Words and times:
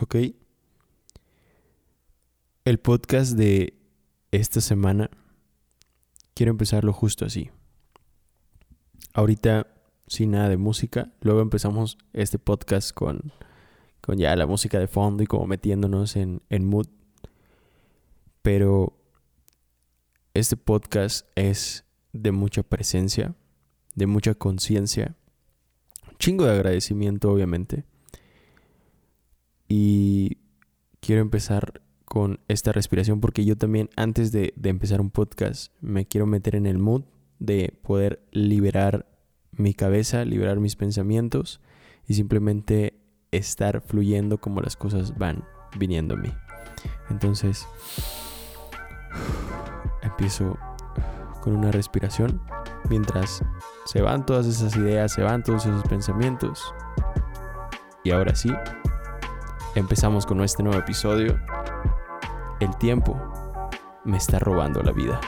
¿ok? 0.00 0.16
El 2.64 2.78
podcast 2.78 3.32
de 3.32 3.74
esta 4.30 4.60
semana 4.60 5.10
quiero 6.34 6.50
empezarlo 6.50 6.92
justo 6.92 7.24
así. 7.24 7.50
Ahorita 9.12 9.68
sin 10.06 10.32
nada 10.32 10.48
de 10.48 10.56
música, 10.56 11.12
luego 11.20 11.40
empezamos 11.40 11.98
este 12.12 12.38
podcast 12.38 12.92
con, 12.92 13.32
con 14.00 14.18
ya 14.18 14.34
la 14.36 14.46
música 14.46 14.78
de 14.78 14.88
fondo 14.88 15.22
y 15.22 15.26
como 15.26 15.46
metiéndonos 15.46 16.16
en, 16.16 16.42
en 16.50 16.64
mood. 16.66 16.86
Pero 18.42 18.98
este 20.34 20.56
podcast 20.56 21.26
es 21.34 21.84
de 22.12 22.32
mucha 22.32 22.62
presencia, 22.62 23.34
de 23.94 24.06
mucha 24.06 24.34
conciencia, 24.34 25.16
chingo 26.18 26.44
de 26.44 26.52
agradecimiento 26.52 27.30
obviamente. 27.30 27.84
Y 29.68 30.38
quiero 31.00 31.22
empezar 31.22 31.82
con 32.04 32.40
esta 32.48 32.72
respiración 32.72 33.20
porque 33.20 33.44
yo 33.44 33.56
también 33.56 33.90
antes 33.96 34.30
de, 34.30 34.54
empezar 34.62 35.00
un 35.00 35.10
podcast 35.10 35.72
me 35.80 36.06
quiero 36.06 36.26
meter 36.26 36.54
en 36.54 36.66
el 36.66 36.78
mood 36.78 37.02
de 37.38 37.78
poder 37.82 38.22
liberar 38.30 39.06
mi 39.52 39.74
cabeza, 39.74 40.24
liberar 40.24 40.60
mis 40.60 40.76
pensamientos 40.76 41.60
y 42.06 42.14
simplemente 42.14 43.00
estar 43.30 43.80
fluyendo 43.80 44.38
como 44.38 44.60
las 44.60 44.76
cosas 44.76 45.16
van 45.18 45.44
viniendo 45.78 46.14
a 46.14 46.18
mí. 46.18 46.32
Entonces, 47.10 47.66
empiezo 50.02 50.58
con 51.40 51.56
una 51.56 51.72
respiración 51.72 52.40
mientras 52.88 53.44
se 53.86 54.02
van 54.02 54.24
todas 54.24 54.46
esas 54.46 54.76
ideas, 54.76 55.12
se 55.12 55.22
van 55.22 55.42
todos 55.42 55.66
esos 55.66 55.82
pensamientos. 55.84 56.62
Y 58.02 58.10
ahora 58.10 58.34
sí, 58.34 58.50
empezamos 59.74 60.26
con 60.26 60.40
este 60.42 60.62
nuevo 60.62 60.78
episodio. 60.78 61.38
El 62.60 62.76
tiempo 62.78 63.20
me 64.04 64.16
está 64.16 64.38
robando 64.38 64.82
la 64.82 64.92
vida. 64.92 65.20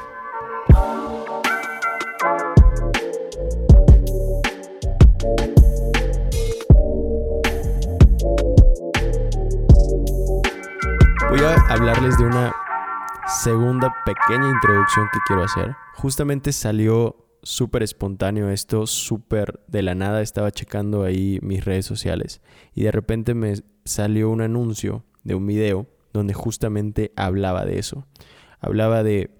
Voy 11.29 11.41
a 11.41 11.55
hablarles 11.69 12.17
de 12.19 12.25
una 12.25 12.55
segunda 13.27 13.93
pequeña 14.05 14.49
introducción 14.49 15.09
que 15.13 15.19
quiero 15.27 15.43
hacer. 15.43 15.75
Justamente 15.95 16.53
salió 16.53 17.17
súper 17.43 17.83
espontáneo 17.83 18.51
esto, 18.51 18.87
súper 18.87 19.61
de 19.67 19.83
la 19.83 19.95
nada. 19.95 20.23
Estaba 20.23 20.51
checando 20.51 21.03
ahí 21.03 21.39
mis 21.43 21.65
redes 21.65 21.85
sociales 21.85 22.41
y 22.75 22.85
de 22.85 22.93
repente 22.93 23.35
me 23.35 23.55
salió 23.87 24.29
un 24.31 24.43
anuncio 24.43 25.05
de 25.25 25.35
un 25.35 25.47
video 25.47 25.89
donde 26.13 26.35
justamente 26.35 27.13
hablaba 27.17 27.65
de 27.65 27.79
eso. 27.79 28.07
Hablaba 28.61 29.03
de 29.03 29.31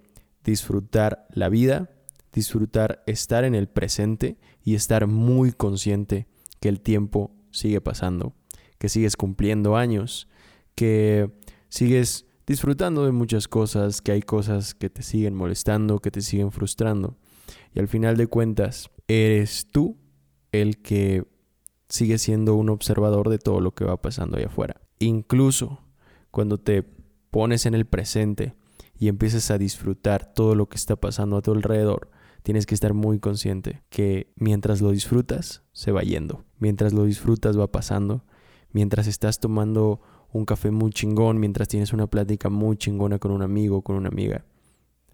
disfrutar 0.43 1.27
la 1.31 1.49
vida, 1.49 1.89
disfrutar 2.33 3.03
estar 3.05 3.43
en 3.43 3.55
el 3.55 3.67
presente 3.67 4.37
y 4.63 4.75
estar 4.75 5.07
muy 5.07 5.51
consciente 5.51 6.27
que 6.59 6.69
el 6.69 6.81
tiempo 6.81 7.35
sigue 7.51 7.81
pasando, 7.81 8.33
que 8.77 8.89
sigues 8.89 9.15
cumpliendo 9.15 9.75
años, 9.75 10.27
que 10.75 11.31
sigues 11.69 12.25
disfrutando 12.45 13.05
de 13.05 13.11
muchas 13.11 13.47
cosas, 13.47 14.01
que 14.01 14.13
hay 14.13 14.21
cosas 14.21 14.73
que 14.73 14.89
te 14.89 15.03
siguen 15.03 15.35
molestando, 15.35 15.99
que 15.99 16.11
te 16.11 16.21
siguen 16.21 16.51
frustrando. 16.51 17.17
Y 17.73 17.79
al 17.79 17.87
final 17.87 18.17
de 18.17 18.27
cuentas, 18.27 18.89
eres 19.07 19.67
tú 19.71 19.97
el 20.51 20.77
que 20.81 21.25
sigue 21.89 22.17
siendo 22.17 22.55
un 22.55 22.69
observador 22.69 23.29
de 23.29 23.39
todo 23.39 23.61
lo 23.61 23.73
que 23.73 23.85
va 23.85 24.01
pasando 24.01 24.37
allá 24.37 24.47
afuera. 24.47 24.81
Incluso 24.99 25.79
cuando 26.31 26.57
te 26.57 26.83
pones 27.31 27.65
en 27.65 27.73
el 27.73 27.85
presente 27.85 28.55
y 28.99 29.07
empiezas 29.07 29.51
a 29.51 29.57
disfrutar 29.57 30.33
todo 30.33 30.55
lo 30.55 30.67
que 30.67 30.77
está 30.77 30.95
pasando 30.95 31.37
a 31.37 31.41
tu 31.41 31.51
alrededor, 31.51 32.09
tienes 32.43 32.65
que 32.65 32.75
estar 32.75 32.93
muy 32.93 33.19
consciente 33.19 33.83
que 33.89 34.31
mientras 34.35 34.81
lo 34.81 34.91
disfrutas, 34.91 35.63
se 35.71 35.91
va 35.91 36.01
yendo. 36.01 36.45
Mientras 36.59 36.93
lo 36.93 37.03
disfrutas, 37.03 37.59
va 37.59 37.71
pasando. 37.71 38.23
Mientras 38.71 39.07
estás 39.07 39.39
tomando 39.39 40.01
un 40.31 40.45
café 40.45 40.71
muy 40.71 40.91
chingón, 40.91 41.39
mientras 41.39 41.67
tienes 41.67 41.93
una 41.93 42.07
plática 42.07 42.49
muy 42.49 42.77
chingona 42.77 43.19
con 43.19 43.31
un 43.31 43.41
amigo, 43.41 43.81
con 43.81 43.95
una 43.95 44.09
amiga, 44.09 44.45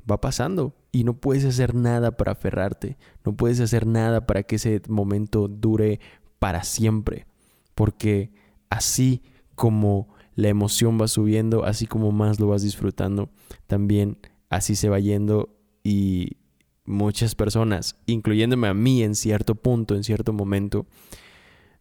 va 0.09 0.19
pasando 0.21 0.75
y 0.91 1.03
no 1.03 1.15
puedes 1.15 1.45
hacer 1.45 1.75
nada 1.75 2.17
para 2.17 2.33
aferrarte, 2.33 2.97
no 3.25 3.35
puedes 3.35 3.59
hacer 3.59 3.87
nada 3.87 4.25
para 4.25 4.43
que 4.43 4.57
ese 4.57 4.81
momento 4.87 5.47
dure 5.47 5.99
para 6.43 6.65
siempre, 6.65 7.25
porque 7.73 8.29
así 8.69 9.21
como 9.55 10.13
la 10.35 10.49
emoción 10.49 10.99
va 10.99 11.07
subiendo, 11.07 11.63
así 11.63 11.87
como 11.87 12.11
más 12.11 12.37
lo 12.41 12.49
vas 12.49 12.63
disfrutando, 12.63 13.29
también 13.65 14.17
así 14.49 14.75
se 14.75 14.89
va 14.89 14.99
yendo 14.99 15.57
y 15.85 16.35
muchas 16.83 17.33
personas, 17.33 17.95
incluyéndome 18.07 18.67
a 18.67 18.73
mí 18.73 19.03
en 19.03 19.15
cierto 19.15 19.55
punto, 19.55 19.95
en 19.95 20.03
cierto 20.03 20.33
momento, 20.33 20.85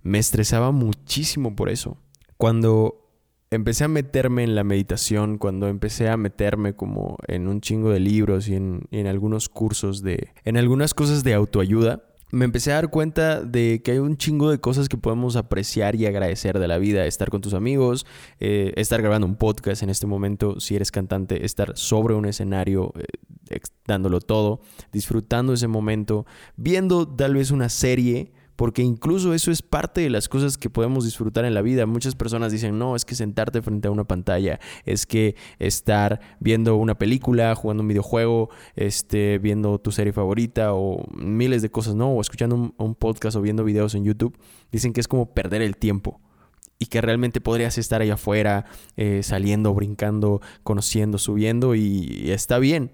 me 0.01 0.21
estresaba 0.21 0.71
muchísimo 0.71 1.57
por 1.57 1.69
eso. 1.69 1.97
Cuando 2.37 3.11
empecé 3.51 3.83
a 3.83 3.89
meterme 3.89 4.45
en 4.45 4.55
la 4.55 4.63
meditación, 4.63 5.39
cuando 5.39 5.67
empecé 5.67 6.09
a 6.09 6.17
meterme 6.17 6.77
como 6.77 7.17
en 7.27 7.49
un 7.49 7.63
chingo 7.63 7.91
de 7.91 7.99
libros 7.99 8.47
y 8.47 8.55
en, 8.55 8.83
en, 8.93 9.09
algunos 9.09 9.49
cursos 9.49 10.05
de, 10.05 10.29
en 10.45 10.57
algunas 10.57 10.95
cosas 10.95 11.25
de 11.25 11.35
autoayuda, 11.35 12.12
me 12.33 12.47
empecé 12.47 12.73
a 12.73 12.77
dar 12.77 12.89
cuenta 12.89 13.43
de 13.43 13.83
que 13.85 13.93
hay 13.93 13.99
un 13.99 14.17
chingo 14.17 14.51
de 14.51 14.59
cosas 14.59 14.89
que 14.89 14.97
podemos 14.97 15.37
apreciar 15.37 15.95
y 15.97 16.07
agradecer 16.07 16.59
de 16.59 16.67
la 16.67 16.79
vida. 16.79 17.05
Estar 17.05 17.29
con 17.29 17.43
tus 17.43 17.53
amigos, 17.53 18.07
eh, 18.41 18.73
estar 18.77 19.03
grabando 19.03 19.27
un 19.27 19.37
podcast 19.37 19.83
en 19.83 19.91
este 19.91 20.07
momento, 20.07 20.59
si 20.59 20.75
eres 20.75 20.91
cantante, 20.91 21.45
estar 21.45 21.77
sobre 21.77 22.15
un 22.15 22.25
escenario 22.25 22.95
eh, 22.99 23.61
dándolo 23.87 24.21
todo, 24.21 24.61
disfrutando 24.93 25.53
ese 25.53 25.69
momento, 25.69 26.25
viendo 26.57 27.07
tal 27.07 27.35
vez 27.35 27.51
una 27.51 27.69
serie 27.69 28.33
porque 28.57 28.83
incluso 28.83 29.35
eso 29.35 29.51
es 29.51 29.63
parte 29.63 30.01
de 30.03 30.11
las 30.11 30.29
cosas 30.29 30.59
que 30.59 30.71
podemos 30.71 31.05
disfrutar 31.05 31.45
en 31.45 31.55
la 31.55 31.63
vida. 31.63 31.87
Muchas 31.87 32.15
personas 32.15 32.53
dicen, 32.53 32.79
no, 32.79 32.97
es 32.97 33.05
que 33.05 33.15
sentarte 33.15 33.63
frente 33.63 33.89
a 33.89 33.91
una 33.91 34.05
pantalla, 34.05 34.61
es 34.85 35.07
que 35.07 35.37
estar 35.59 36.21
viendo 36.41 36.77
una 36.77 36.97
película, 36.97 37.55
jugando 37.55 37.83
un 37.83 37.89
videojuego, 37.89 38.51
este, 38.75 39.39
viendo 39.39 39.79
tu 39.79 39.93
serie 39.93 40.13
favorita 40.13 40.75
o 40.75 41.05
miles 41.15 41.63
de 41.63 41.71
cosas, 41.71 41.95
no, 41.95 42.11
o 42.11 42.21
escuchando 42.21 42.75
un, 42.77 42.95
podcast 42.95 43.37
o 43.37 43.41
viendo 43.41 43.65
videos 43.65 43.95
en 43.95 44.05
YouTube, 44.05 44.37
dicen 44.71 44.93
que 44.93 45.01
es 45.01 45.09
como 45.09 45.33
perder 45.33 45.63
el 45.63 45.77
tiempo 45.77 46.21
y 46.79 46.87
que 46.87 47.01
realmente 47.01 47.41
podrías 47.41 47.79
estar 47.79 48.03
allá 48.03 48.15
afuera, 48.15 48.67
eh, 48.97 49.23
saliendo, 49.23 49.73
brincando, 49.73 50.41
conociendo, 50.63 51.19
subiendo 51.19 51.75
y 51.75 52.31
está 52.31 52.59
bien. 52.59 52.93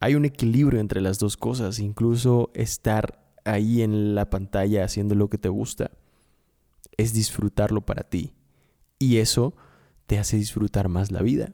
Hay 0.00 0.14
un 0.14 0.24
equilibrio 0.24 0.78
entre 0.78 1.00
las 1.00 1.18
dos 1.18 1.36
cosas, 1.36 1.80
incluso 1.80 2.50
estar 2.54 3.27
ahí 3.44 3.82
en 3.82 4.14
la 4.14 4.30
pantalla 4.30 4.84
haciendo 4.84 5.14
lo 5.14 5.28
que 5.28 5.38
te 5.38 5.48
gusta, 5.48 5.90
es 6.96 7.12
disfrutarlo 7.12 7.82
para 7.86 8.02
ti. 8.02 8.34
Y 8.98 9.18
eso 9.18 9.54
te 10.06 10.18
hace 10.18 10.36
disfrutar 10.36 10.88
más 10.88 11.10
la 11.12 11.22
vida. 11.22 11.52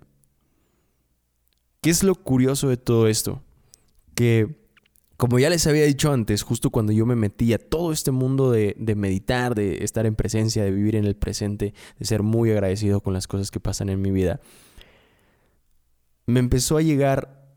¿Qué 1.81 1.91
es 1.91 2.03
lo 2.03 2.15
curioso 2.15 2.69
de 2.69 2.79
todo 2.79 3.09
esto? 3.09 3.43
Que, 4.15 4.65
como 5.17 5.39
ya 5.39 5.51
les 5.51 5.67
había 5.67 5.85
dicho 5.85 6.11
antes, 6.13 6.43
justo 6.43 6.71
cuando 6.71 6.93
yo 6.93 7.05
me 7.05 7.17
metí 7.17 7.53
a 7.53 7.59
todo 7.59 7.93
este 7.93 8.11
mundo 8.11 8.51
de, 8.51 8.75
de, 8.79 8.95
meditar, 8.95 9.55
de 9.55 9.85
estar 9.85 10.07
en 10.07 10.15
presencia, 10.15 10.65
de 10.65 10.71
vivir 10.71 10.97
en 10.97 11.05
el 11.05 11.15
presente, 11.15 11.75
de 11.99 12.07
ser 12.07 12.23
muy 12.23 12.51
agradecido 12.51 13.01
con 13.01 13.13
las 13.13 13.27
cosas 13.27 13.51
que 13.51 13.61
pasan 13.61 13.91
en 13.91 14.01
mi 14.01 14.11
vida, 14.11 14.41
me 16.27 16.41
empezó 16.41 16.79
a 16.79 16.83
llegar 16.83 17.53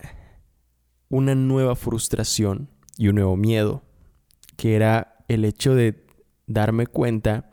una 1.10 1.36
nueva 1.36 1.76
frustración 1.76 2.70
y 2.98 3.08
un 3.08 3.16
nuevo 3.16 3.38
miedo 3.38 3.87
que 4.58 4.76
era 4.76 5.24
el 5.30 5.46
hecho 5.46 5.74
de 5.74 6.06
darme 6.48 6.88
cuenta 6.88 7.52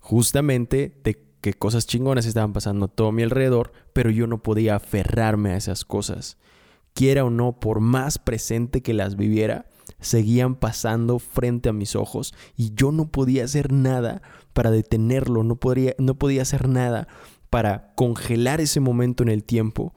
justamente 0.00 0.98
de 1.04 1.24
que 1.40 1.54
cosas 1.54 1.86
chingonas 1.86 2.26
estaban 2.26 2.52
pasando 2.52 2.86
a 2.86 2.88
todo 2.88 3.12
mi 3.12 3.22
alrededor, 3.22 3.72
pero 3.92 4.10
yo 4.10 4.26
no 4.26 4.42
podía 4.42 4.74
aferrarme 4.74 5.52
a 5.52 5.56
esas 5.56 5.84
cosas. 5.84 6.38
Quiera 6.92 7.24
o 7.24 7.30
no, 7.30 7.60
por 7.60 7.78
más 7.80 8.18
presente 8.18 8.82
que 8.82 8.94
las 8.94 9.16
viviera, 9.16 9.66
seguían 10.00 10.56
pasando 10.56 11.18
frente 11.18 11.68
a 11.68 11.72
mis 11.72 11.94
ojos 11.94 12.34
y 12.56 12.74
yo 12.74 12.90
no 12.90 13.10
podía 13.10 13.44
hacer 13.44 13.72
nada 13.72 14.22
para 14.52 14.70
detenerlo, 14.70 15.44
no, 15.44 15.56
podría, 15.56 15.94
no 15.98 16.16
podía 16.16 16.42
hacer 16.42 16.68
nada 16.68 17.06
para 17.50 17.94
congelar 17.94 18.60
ese 18.60 18.80
momento 18.80 19.22
en 19.22 19.28
el 19.28 19.44
tiempo 19.44 19.94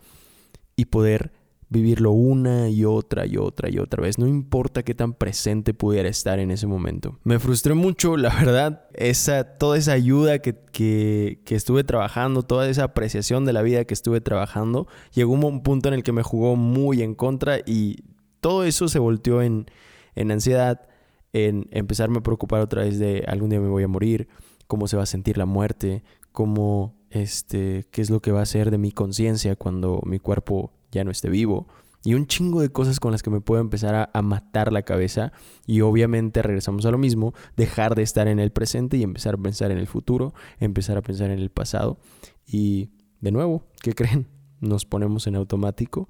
y 0.75 0.85
poder 0.85 1.31
vivirlo 1.69 2.11
una 2.11 2.69
y 2.69 2.83
otra 2.83 3.27
y 3.27 3.37
otra 3.37 3.69
y 3.69 3.77
otra 3.77 4.01
vez, 4.01 4.17
no 4.17 4.27
importa 4.27 4.83
qué 4.83 4.95
tan 4.95 5.13
presente 5.13 5.73
pudiera 5.73 6.09
estar 6.09 6.39
en 6.39 6.49
ese 6.49 6.65
momento. 6.65 7.19
Me 7.23 7.39
frustré 7.39 7.75
mucho, 7.75 8.17
la 8.17 8.33
verdad, 8.35 8.87
esa, 8.93 9.43
toda 9.57 9.77
esa 9.77 9.93
ayuda 9.93 10.39
que, 10.39 10.55
que, 10.71 11.41
que 11.45 11.55
estuve 11.55 11.83
trabajando, 11.83 12.43
toda 12.43 12.67
esa 12.67 12.85
apreciación 12.85 13.45
de 13.45 13.53
la 13.53 13.61
vida 13.61 13.85
que 13.85 13.93
estuve 13.93 14.19
trabajando, 14.19 14.87
llegó 15.13 15.33
un 15.33 15.61
punto 15.61 15.87
en 15.89 15.93
el 15.93 16.03
que 16.03 16.11
me 16.11 16.23
jugó 16.23 16.55
muy 16.55 17.03
en 17.03 17.13
contra 17.13 17.59
y 17.65 18.03
todo 18.41 18.63
eso 18.63 18.87
se 18.87 18.99
volteó 18.99 19.41
en, 19.41 19.67
en 20.15 20.31
ansiedad, 20.31 20.87
en 21.33 21.67
empezarme 21.71 22.17
a 22.17 22.23
preocupar 22.23 22.61
otra 22.61 22.83
vez 22.83 22.97
de 22.97 23.23
algún 23.27 23.51
día 23.51 23.59
me 23.59 23.69
voy 23.69 23.83
a 23.83 23.87
morir, 23.87 24.27
cómo 24.65 24.87
se 24.87 24.97
va 24.97 25.03
a 25.03 25.07
sentir 25.07 25.37
la 25.37 25.45
muerte, 25.45 26.03
cómo 26.31 26.95
este, 27.11 27.85
qué 27.91 28.01
es 28.01 28.09
lo 28.09 28.21
que 28.21 28.31
va 28.31 28.39
a 28.39 28.43
hacer 28.43 28.71
de 28.71 28.77
mi 28.77 28.91
conciencia 28.91 29.55
cuando 29.55 30.01
mi 30.05 30.19
cuerpo 30.19 30.71
ya 30.91 31.03
no 31.03 31.11
esté 31.11 31.29
vivo. 31.29 31.67
Y 32.03 32.13
un 32.13 32.27
chingo 32.27 32.61
de 32.61 32.69
cosas 32.69 32.99
con 32.99 33.11
las 33.11 33.23
que 33.23 33.29
me 33.29 33.41
puedo 33.41 33.59
empezar 33.59 34.09
a, 34.13 34.21
matar 34.21 34.71
la 34.71 34.83
cabeza. 34.83 35.33
Y 35.65 35.81
obviamente 35.81 36.41
regresamos 36.41 36.85
a 36.85 36.91
lo 36.91 36.97
mismo, 36.97 37.33
dejar 37.57 37.95
de 37.95 38.03
estar 38.03 38.27
en 38.27 38.39
el 38.39 38.51
presente 38.51 38.97
y 38.97 39.03
empezar 39.03 39.35
a 39.35 39.37
pensar 39.37 39.71
en 39.71 39.77
el 39.77 39.87
futuro, 39.87 40.33
empezar 40.59 40.97
a 40.97 41.01
pensar 41.01 41.29
en 41.29 41.39
el 41.39 41.49
pasado. 41.49 41.99
Y 42.45 42.91
de 43.19 43.31
nuevo, 43.31 43.65
¿qué 43.81 43.93
creen? 43.95 44.27
Nos 44.61 44.85
ponemos 44.85 45.27
en 45.27 45.35
automático 45.35 46.09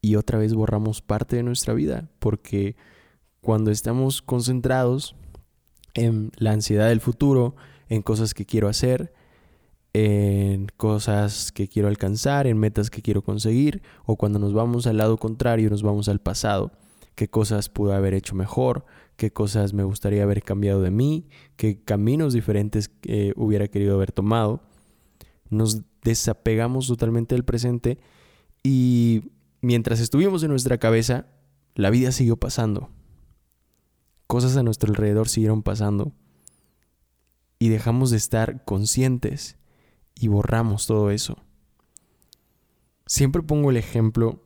y 0.00 0.16
otra 0.16 0.38
vez 0.38 0.54
borramos 0.54 1.02
parte 1.02 1.36
de 1.36 1.42
nuestra 1.44 1.72
vida. 1.72 2.08
Porque 2.18 2.76
cuando 3.40 3.70
estamos 3.70 4.22
concentrados 4.22 5.14
en 5.94 6.32
la 6.36 6.52
ansiedad 6.52 6.88
del 6.88 7.00
futuro, 7.00 7.54
en 7.88 8.02
cosas 8.02 8.34
que 8.34 8.46
quiero 8.46 8.68
hacer, 8.68 9.12
en 9.92 10.68
cosas 10.76 11.52
que 11.52 11.68
quiero 11.68 11.88
alcanzar, 11.88 12.46
en 12.46 12.58
metas 12.58 12.90
que 12.90 13.02
quiero 13.02 13.22
conseguir, 13.22 13.82
o 14.04 14.16
cuando 14.16 14.38
nos 14.38 14.52
vamos 14.52 14.86
al 14.86 14.98
lado 14.98 15.16
contrario, 15.16 15.68
nos 15.70 15.82
vamos 15.82 16.08
al 16.08 16.20
pasado, 16.20 16.72
qué 17.14 17.28
cosas 17.28 17.68
pude 17.68 17.94
haber 17.94 18.14
hecho 18.14 18.34
mejor, 18.34 18.84
qué 19.16 19.32
cosas 19.32 19.74
me 19.74 19.82
gustaría 19.82 20.22
haber 20.22 20.42
cambiado 20.42 20.80
de 20.80 20.90
mí, 20.90 21.28
qué 21.56 21.82
caminos 21.82 22.32
diferentes 22.32 22.90
hubiera 23.36 23.68
querido 23.68 23.94
haber 23.96 24.12
tomado. 24.12 24.62
Nos 25.50 25.82
desapegamos 26.02 26.86
totalmente 26.86 27.34
del 27.34 27.44
presente 27.44 27.98
y 28.62 29.32
mientras 29.60 30.00
estuvimos 30.00 30.42
en 30.44 30.50
nuestra 30.50 30.78
cabeza, 30.78 31.26
la 31.74 31.90
vida 31.90 32.12
siguió 32.12 32.36
pasando. 32.36 32.88
Cosas 34.26 34.56
a 34.56 34.62
nuestro 34.62 34.90
alrededor 34.90 35.28
siguieron 35.28 35.62
pasando 35.62 36.12
y 37.58 37.68
dejamos 37.68 38.10
de 38.10 38.16
estar 38.16 38.64
conscientes 38.64 39.58
y 40.20 40.28
borramos 40.28 40.86
todo 40.86 41.10
eso. 41.10 41.36
Siempre 43.06 43.42
pongo 43.42 43.70
el 43.70 43.76
ejemplo 43.76 44.44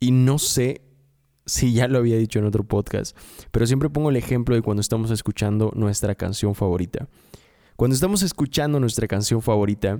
y 0.00 0.12
no 0.12 0.38
sé 0.38 0.82
si 1.44 1.72
ya 1.72 1.88
lo 1.88 1.98
había 1.98 2.16
dicho 2.16 2.38
en 2.38 2.44
otro 2.44 2.64
podcast, 2.64 3.16
pero 3.50 3.66
siempre 3.66 3.90
pongo 3.90 4.10
el 4.10 4.16
ejemplo 4.16 4.54
de 4.54 4.62
cuando 4.62 4.80
estamos 4.80 5.10
escuchando 5.10 5.72
nuestra 5.74 6.14
canción 6.14 6.54
favorita. 6.54 7.08
Cuando 7.76 7.94
estamos 7.94 8.22
escuchando 8.22 8.80
nuestra 8.80 9.08
canción 9.08 9.42
favorita 9.42 9.98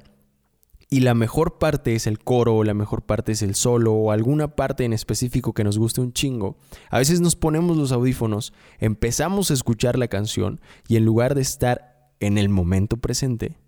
y 0.90 1.00
la 1.00 1.14
mejor 1.14 1.58
parte 1.58 1.94
es 1.94 2.06
el 2.06 2.18
coro, 2.18 2.56
o 2.56 2.64
la 2.64 2.74
mejor 2.74 3.02
parte 3.02 3.32
es 3.32 3.42
el 3.42 3.54
solo, 3.54 3.92
o 3.92 4.10
alguna 4.10 4.54
parte 4.56 4.84
en 4.84 4.92
específico 4.92 5.52
que 5.52 5.64
nos 5.64 5.78
guste 5.78 6.00
un 6.00 6.12
chingo, 6.12 6.56
a 6.90 6.98
veces 6.98 7.20
nos 7.20 7.36
ponemos 7.36 7.76
los 7.76 7.92
audífonos, 7.92 8.52
empezamos 8.78 9.50
a 9.50 9.54
escuchar 9.54 9.98
la 9.98 10.08
canción 10.08 10.60
y 10.86 10.96
en 10.96 11.04
lugar 11.04 11.34
de 11.34 11.42
estar 11.42 12.12
en 12.20 12.38
el 12.38 12.48
momento 12.48 12.96
presente, 12.96 13.58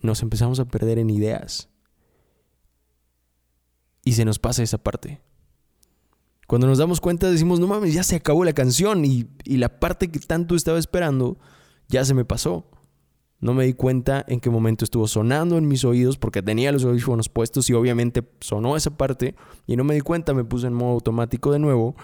nos 0.00 0.22
empezamos 0.22 0.60
a 0.60 0.66
perder 0.66 0.98
en 0.98 1.10
ideas. 1.10 1.68
Y 4.04 4.12
se 4.12 4.24
nos 4.24 4.38
pasa 4.38 4.62
esa 4.62 4.78
parte. 4.78 5.20
Cuando 6.46 6.66
nos 6.66 6.78
damos 6.78 7.00
cuenta 7.00 7.30
decimos, 7.30 7.60
no 7.60 7.66
mames, 7.66 7.92
ya 7.92 8.02
se 8.02 8.16
acabó 8.16 8.44
la 8.44 8.54
canción 8.54 9.04
y, 9.04 9.26
y, 9.44 9.58
la 9.58 9.80
parte 9.80 10.08
que 10.08 10.18
tanto 10.18 10.54
estaba 10.54 10.78
esperando 10.78 11.38
ya 11.88 12.04
se 12.04 12.14
me 12.14 12.24
pasó. 12.24 12.70
No 13.40 13.54
me 13.54 13.66
di 13.66 13.74
cuenta 13.74 14.24
en 14.26 14.40
qué 14.40 14.50
momento 14.50 14.84
estuvo 14.84 15.06
sonando 15.06 15.58
en 15.58 15.68
mis 15.68 15.84
oídos 15.84 16.16
porque 16.16 16.42
tenía 16.42 16.72
los 16.72 16.84
audífonos 16.84 17.28
puestos 17.28 17.68
y 17.70 17.74
obviamente 17.74 18.26
sonó 18.40 18.76
esa 18.76 18.96
parte 18.96 19.36
y 19.66 19.76
no 19.76 19.84
me 19.84 19.94
di 19.94 20.00
cuenta, 20.00 20.34
me 20.34 20.42
puse 20.42 20.66
en 20.66 20.74
modo 20.74 20.94
automático 20.94 21.52
de 21.52 21.58
nuevo 21.58 21.94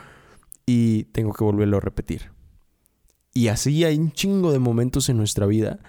y 0.66 1.04
tengo 1.04 1.32
que 1.32 1.42
volverlo 1.42 1.78
a 1.78 1.80
repetir. 1.80 2.30
Y 3.32 3.48
así 3.48 3.82
hay 3.82 3.98
un 3.98 4.12
chingo 4.12 4.52
de 4.52 4.60
momentos 4.60 5.08
en 5.08 5.16
nuestra 5.16 5.46
vida 5.46 5.80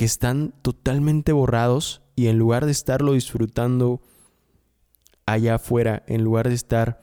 que 0.00 0.06
están 0.06 0.54
totalmente 0.62 1.30
borrados 1.30 2.00
y 2.16 2.28
en 2.28 2.38
lugar 2.38 2.64
de 2.64 2.72
estarlo 2.72 3.12
disfrutando 3.12 4.00
allá 5.26 5.56
afuera, 5.56 6.04
en 6.06 6.24
lugar 6.24 6.48
de 6.48 6.54
estar 6.54 7.02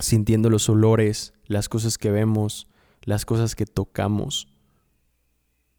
sintiendo 0.00 0.50
los 0.50 0.68
olores, 0.68 1.32
las 1.46 1.68
cosas 1.68 1.96
que 1.96 2.10
vemos, 2.10 2.66
las 3.02 3.24
cosas 3.24 3.54
que 3.54 3.66
tocamos, 3.66 4.48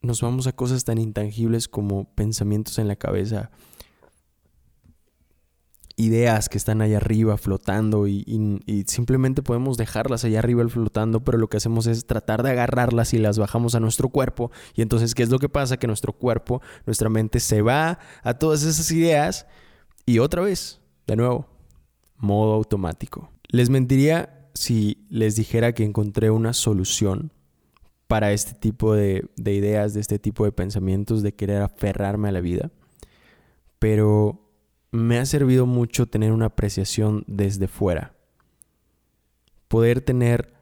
nos 0.01 0.21
vamos 0.21 0.47
a 0.47 0.53
cosas 0.53 0.85
tan 0.85 0.97
intangibles 0.97 1.67
como 1.67 2.05
pensamientos 2.15 2.79
en 2.79 2.87
la 2.87 2.95
cabeza, 2.95 3.51
ideas 5.99 6.47
que 6.47 6.57
están 6.57 6.81
allá 6.81 6.97
arriba 6.97 7.37
flotando 7.37 8.07
y, 8.07 8.23
simplemente 8.87 9.43
podemos 9.43 9.77
dejarlas 9.77 10.23
allá 10.23 10.39
arriba 10.39 10.67
flotando, 10.69 11.23
pero 11.25 11.37
lo 11.37 11.49
que 11.49 11.57
hacemos 11.57 11.87
es 11.87 12.05
tratar 12.05 12.41
de 12.41 12.51
agarrarlas 12.51 13.13
y 13.13 13.17
las 13.17 13.37
bajamos 13.37 13.75
a 13.75 13.81
nuestro 13.81 14.07
cuerpo. 14.07 14.49
Y 14.75 14.81
entonces, 14.81 15.13
¿qué 15.13 15.23
es 15.23 15.29
lo 15.29 15.39
que 15.39 15.49
pasa? 15.49 15.77
Que 15.77 15.87
nuestro 15.87 16.13
cuerpo, 16.13 16.61
nuestra 16.85 17.09
mente 17.09 17.41
se 17.41 17.61
va 17.61 17.99
a 18.23 18.33
todas 18.35 18.63
esas 18.63 18.89
ideas 18.91 19.45
y 20.05 20.19
otra 20.19 20.41
vez, 20.41 20.79
de 21.05 21.17
nuevo, 21.17 21.47
modo 22.17 22.53
automático. 22.53 23.29
Les 23.49 23.69
mentiría 23.69 24.47
si 24.53 25.05
les 25.09 25.35
dijera 25.35 25.73
que 25.73 25.83
encontré 25.83 26.31
una 26.31 26.53
solución 26.53 27.33
para 28.07 28.31
este 28.31 28.53
tipo 28.53 28.95
de, 28.95 29.29
de 29.35 29.53
ideas, 29.53 29.93
de 29.93 29.99
este 29.99 30.17
tipo 30.17 30.45
de 30.45 30.53
pensamientos, 30.53 31.23
de 31.23 31.33
querer 31.33 31.61
aferrarme 31.61 32.29
a 32.29 32.31
la 32.31 32.41
vida. 32.41 32.71
Pero 33.79 34.48
me 34.91 35.19
ha 35.19 35.25
servido 35.25 35.65
mucho 35.65 36.07
tener 36.07 36.31
una 36.31 36.47
apreciación 36.47 37.23
desde 37.27 37.67
fuera. 37.67 38.13
Poder 39.67 40.01
tener 40.01 40.53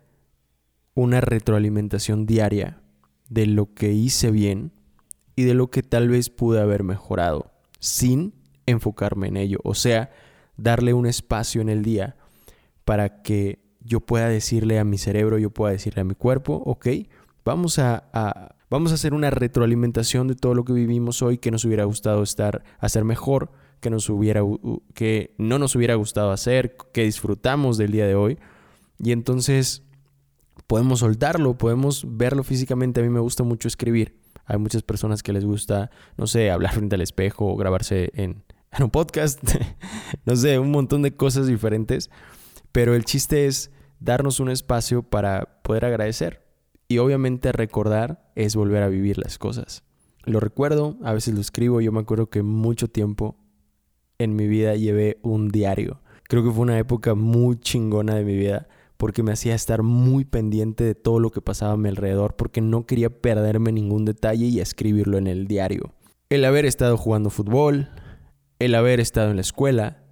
una 0.94 1.22
retroalimentación 1.22 2.26
diaria 2.26 2.82
de 3.30 3.46
lo 3.46 3.74
que 3.74 3.94
hice 3.94 4.32
bien 4.32 4.72
y 5.36 5.44
de 5.44 5.54
lo 5.54 5.70
que 5.70 5.84
tal 5.84 6.10
vez 6.10 6.30
pude 6.30 6.60
haber 6.60 6.84
mejorado 6.84 7.52
sin 7.80 8.34
enfocarme 8.66 9.28
en 9.28 9.38
ello. 9.38 9.60
O 9.64 9.76
sea, 9.76 10.12
darle 10.58 10.94
un 10.94 11.06
espacio 11.06 11.62
en 11.62 11.70
el 11.70 11.84
día 11.84 12.18
para 12.84 13.22
que 13.22 13.60
yo 13.82 14.02
pueda 14.02 14.28
decirle 14.28 14.80
a 14.80 14.84
mi 14.84 14.98
cerebro, 14.98 15.38
yo 15.38 15.52
pueda 15.52 15.72
decirle 15.72 16.02
a 16.02 16.06
mi 16.06 16.16
cuerpo, 16.16 16.62
ok, 16.66 16.88
vamos 17.46 17.80
a, 17.80 18.56
vamos 18.70 18.92
a 18.92 18.96
hacer 18.96 19.14
una 19.14 19.30
retroalimentación 19.30 20.28
de 20.28 20.36
todo 20.36 20.54
lo 20.54 20.66
que 20.66 20.74
vivimos 20.74 21.22
hoy 21.22 21.38
que 21.38 21.52
nos 21.52 21.64
hubiera 21.64 21.86
gustado 21.86 22.24
estar, 22.24 22.64
hacer 22.80 23.06
mejor 23.06 23.52
que, 23.80 23.90
no 25.38 25.60
nos 25.60 25.76
hubiera 25.76 25.96
gustado 25.96 26.32
hacer, 26.32 26.76
que 26.94 27.04
disfrutamos 27.04 27.78
del 27.78 27.92
día 27.92 28.06
de 28.08 28.16
hoy. 28.16 28.38
Y 29.00 29.12
entonces 29.12 29.84
podemos 30.68 31.00
soltarlo, 31.00 31.58
podemos 31.58 32.06
verlo 32.08 32.44
físicamente. 32.44 33.00
A 33.00 33.04
mí 33.04 33.10
me 33.10 33.20
gusta 33.20 33.44
mucho 33.44 33.68
escribir. 33.68 34.20
Hay 34.46 34.58
muchas 34.58 34.82
personas 34.82 35.24
que 35.24 35.34
les 35.34 35.46
gusta, 35.46 35.92
no 36.18 36.28
sé, 36.28 36.52
hablar 36.52 36.74
frente 36.74 36.96
al 36.96 37.02
espejo 37.02 37.48
o 37.48 37.58
grabarse 37.58 38.12
en, 38.14 38.44
en 38.72 38.84
un 38.84 38.90
podcast. 38.90 39.42
no 40.26 40.36
sé, 40.36 40.60
un 40.60 40.72
montón 40.72 41.02
de 41.02 41.16
cosas 41.16 41.48
diferentes. 41.48 42.10
Pero 42.72 42.96
el 42.96 43.06
chiste 43.06 43.48
es 43.48 43.72
darnos 44.00 44.40
un 44.40 44.50
espacio 44.50 45.04
para 45.04 45.62
poder 45.64 45.86
agradecer. 45.86 46.46
Y 46.88 47.00
obviamente 47.00 47.52
recordar 47.52 48.32
es 48.36 48.56
volver 48.56 48.84
a 48.84 48.88
vivir 48.88 49.18
las 49.18 49.38
cosas. 49.38 49.84
Lo 50.24 50.40
recuerdo, 50.40 50.98
a 51.04 51.14
veces 51.14 51.34
lo 51.34 51.42
escribo. 51.42 51.82
Yo 51.82 51.92
me 51.92 52.00
acuerdo 52.00 52.30
que 52.30 52.44
mucho 52.44 52.90
tiempo 52.90 53.38
en 54.20 54.36
mi 54.36 54.48
vida 54.48 54.76
llevé 54.76 55.20
un 55.22 55.50
diario. 55.50 56.02
Creo 56.24 56.44
que 56.44 56.52
fue 56.52 56.64
una 56.64 56.80
época 56.80 57.16
muy 57.16 57.60
chingona 57.60 58.16
de 58.16 58.24
mi 58.24 58.36
vida 58.36 58.68
porque 58.98 59.22
me 59.22 59.32
hacía 59.32 59.54
estar 59.54 59.84
muy 59.84 60.26
pendiente 60.26 60.84
de 60.84 60.96
todo 60.96 61.20
lo 61.20 61.30
que 61.30 61.42
pasaba 61.42 61.74
a 61.74 61.78
mi 61.78 61.88
alrededor 61.88 62.36
porque 62.36 62.62
no 62.62 62.86
quería 62.86 63.10
perderme 63.10 63.72
ningún 63.72 64.06
detalle 64.06 64.46
y 64.48 64.60
escribirlo 64.60 65.18
en 65.18 65.28
el 65.28 65.48
diario. 65.48 65.94
El 66.30 66.44
haber 66.46 66.66
estado 66.66 66.98
jugando 66.98 67.30
fútbol, 67.30 67.90
el 68.60 68.76
haber 68.76 69.00
estado 69.00 69.30
en 69.30 69.38
la 69.38 69.42
escuela, 69.42 70.04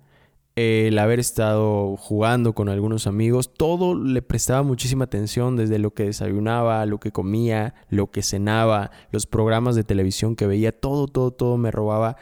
el 0.55 0.97
haber 0.99 1.19
estado 1.19 1.97
jugando 1.97 2.53
con 2.53 2.69
algunos 2.69 3.07
amigos, 3.07 3.53
todo 3.53 3.95
le 3.95 4.21
prestaba 4.21 4.63
muchísima 4.63 5.05
atención 5.05 5.57
desde 5.57 5.79
lo 5.79 5.93
que 5.93 6.05
desayunaba, 6.05 6.85
lo 6.85 6.99
que 6.99 7.11
comía, 7.11 7.73
lo 7.89 8.11
que 8.11 8.21
cenaba, 8.21 8.91
los 9.11 9.25
programas 9.25 9.75
de 9.75 9.83
televisión 9.83 10.37
que 10.37 10.47
veía, 10.47 10.71
todo, 10.71 11.07
todo, 11.07 11.31
todo 11.31 11.57
me 11.57 11.71
robaba 11.71 12.15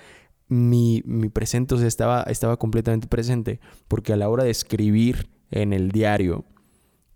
mi, 0.47 1.01
mi 1.05 1.29
presente, 1.29 1.75
estaba, 1.85 2.23
estaba 2.23 2.57
completamente 2.57 3.07
presente, 3.07 3.59
porque 3.88 4.13
a 4.13 4.17
la 4.17 4.29
hora 4.29 4.43
de 4.43 4.51
escribir 4.51 5.29
en 5.51 5.73
el 5.73 5.91
diario, 5.91 6.45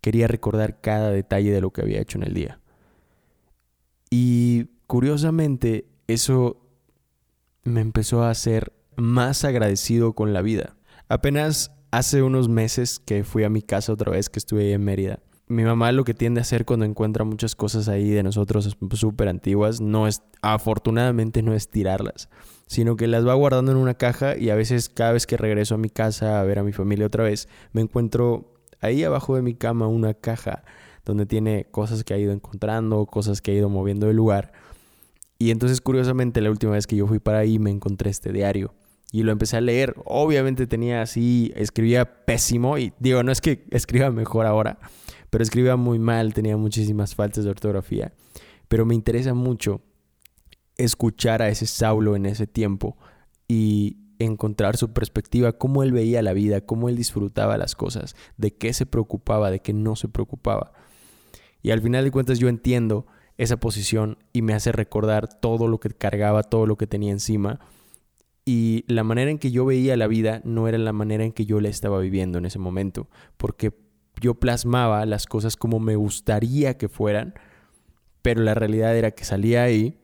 quería 0.02 0.28
recordar 0.28 0.80
cada 0.82 1.12
detalle 1.12 1.52
de 1.52 1.62
lo 1.62 1.72
que 1.72 1.82
había 1.82 2.02
hecho 2.02 2.18
en 2.18 2.24
el 2.24 2.34
día. 2.34 2.60
Y 4.10 4.66
curiosamente, 4.88 5.88
eso 6.08 6.66
me 7.64 7.82
empezó 7.82 8.24
a 8.24 8.30
hacer 8.30 8.74
más 8.96 9.44
agradecido 9.44 10.14
con 10.14 10.34
la 10.34 10.42
vida. 10.42 10.78
Apenas 11.10 11.72
hace 11.92 12.22
unos 12.22 12.50
meses 12.50 13.00
que 13.00 13.24
fui 13.24 13.44
a 13.44 13.50
mi 13.50 13.62
casa 13.62 13.94
otra 13.94 14.12
vez, 14.12 14.30
que 14.30 14.40
estuve 14.40 14.72
en 14.72 14.84
Mérida, 14.84 15.20
mi 15.48 15.64
mamá 15.64 15.92
lo 15.92 16.04
que 16.04 16.14
tiende 16.14 16.42
a 16.42 16.44
hacer 16.44 16.66
cuando 16.66 16.86
encuentra 16.86 17.24
muchas 17.24 17.56
cosas 17.56 17.88
ahí 17.88 18.10
de 18.10 18.24
nosotros 18.24 18.78
súper 18.94 19.30
antiguas, 19.30 19.80
no 19.80 20.08
es, 20.08 20.22
afortunadamente 20.42 21.42
no 21.42 21.54
es 21.54 21.70
tirarlas, 21.70 22.30
sino 22.68 22.98
que 22.98 23.08
las 23.08 23.26
va 23.26 23.34
guardando 23.34 23.72
en 23.72 23.78
una 23.78 23.94
caja 23.94 24.38
y 24.38 24.50
a 24.50 24.56
veces 24.56 24.90
cada 24.90 25.14
vez 25.14 25.26
que 25.26 25.38
regreso 25.38 25.76
a 25.76 25.78
mi 25.78 25.90
casa 25.90 26.40
a 26.40 26.44
ver 26.44 26.60
a 26.60 26.64
mi 26.64 26.74
familia 26.74 27.06
otra 27.06 27.24
vez, 27.24 27.48
me 27.72 27.82
encuentro 27.82 28.54
ahí 28.82 29.04
abajo 29.04 29.36
de 29.36 29.42
mi 29.42 29.54
cama 29.54 29.88
una 29.88 30.14
caja 30.14 30.64
donde 31.06 31.26
tiene 31.26 31.68
cosas 31.72 32.04
que 32.04 32.14
ha 32.14 32.18
ido 32.18 32.34
encontrando, 32.34 33.06
cosas 33.06 33.42
que 33.42 33.52
ha 33.52 33.54
ido 33.54 33.70
moviendo 33.70 34.08
de 34.08 34.14
lugar. 34.14 34.52
Y 35.40 35.52
entonces, 35.52 35.80
curiosamente, 35.80 36.42
la 36.42 36.50
última 36.50 36.74
vez 36.74 36.86
que 36.86 36.98
yo 36.98 37.08
fui 37.08 37.20
para 37.20 37.40
ahí 37.40 37.60
me 37.60 37.70
encontré 37.70 38.10
este 38.10 38.34
diario 38.34 38.74
y 39.12 39.24
lo 39.24 39.32
empecé 39.32 39.58
a 39.58 39.62
leer. 39.62 39.96
Obviamente 40.06 40.68
tenía 40.68 41.02
así, 41.02 41.54
escribía 41.56 42.26
pésimo 42.26 42.78
y 42.78 42.94
digo, 43.00 43.24
no 43.24 43.32
es 43.32 43.40
que 43.40 43.66
escriba 43.72 44.12
mejor 44.12 44.46
ahora, 44.46 44.80
pero 45.30 45.44
escribía 45.44 45.76
muy 45.76 46.00
mal, 46.00 46.34
tenía 46.34 46.58
muchísimas 46.58 47.16
faltas 47.16 47.44
de 47.44 47.50
ortografía. 47.50 48.14
Pero 48.68 48.86
me 48.86 48.96
interesa 48.96 49.34
mucho 49.34 49.82
escuchar 50.78 51.42
a 51.42 51.50
ese 51.50 51.66
Saulo 51.66 52.16
en 52.16 52.26
ese 52.26 52.48
tiempo 52.48 52.98
y 53.48 53.98
encontrar 54.20 54.78
su 54.78 54.94
perspectiva, 54.94 55.54
cómo 55.54 55.84
él 55.84 55.92
veía 55.92 56.22
la 56.22 56.34
vida, 56.34 56.62
cómo 56.62 56.90
él 56.90 56.96
disfrutaba 56.96 57.58
las 57.58 57.76
cosas, 57.76 58.16
de 58.38 58.56
qué 58.56 58.74
se 58.74 58.86
preocupaba, 58.86 59.52
de 59.52 59.60
qué 59.60 59.74
no 59.74 59.96
se 59.96 60.08
preocupaba. 60.08 60.74
Y 61.62 61.72
al 61.72 61.82
final 61.82 62.04
de 62.04 62.12
cuentas 62.12 62.40
yo 62.40 62.50
entiendo 62.50 63.08
esa 63.38 63.58
posición 63.58 64.18
y 64.34 64.42
me 64.42 64.54
hace 64.54 64.72
recordar 64.72 65.28
todo 65.28 65.68
lo 65.68 65.80
que 65.80 65.90
cargaba, 65.90 66.44
todo 66.44 66.66
lo 66.66 66.78
que 66.78 66.88
tenía 66.88 67.12
encima. 67.12 67.60
Y 68.46 68.86
la 68.88 69.04
manera 69.04 69.30
en 69.30 69.40
que 69.40 69.52
yo 69.52 69.66
veía 69.66 69.98
la 69.98 70.08
vida 70.08 70.42
no 70.44 70.68
era 70.68 70.78
la 70.78 70.94
manera 70.94 71.24
en 71.24 71.34
que 71.34 71.46
yo 71.46 71.60
la 71.60 71.70
estaba 71.70 72.00
viviendo 72.00 72.38
en 72.38 72.46
ese 72.46 72.60
momento, 72.60 73.10
porque 73.36 73.74
yo 74.22 74.36
plasmaba 74.36 75.06
las 75.06 75.26
cosas 75.26 75.56
como 75.56 75.80
me 75.80 75.96
gustaría 75.96 76.78
que 76.78 76.90
fueran, 76.90 77.34
pero 78.22 78.42
la 78.42 78.54
realidad 78.54 78.96
era 78.96 79.12
que 79.12 79.26
salía 79.26 79.64
ahí 79.64 79.98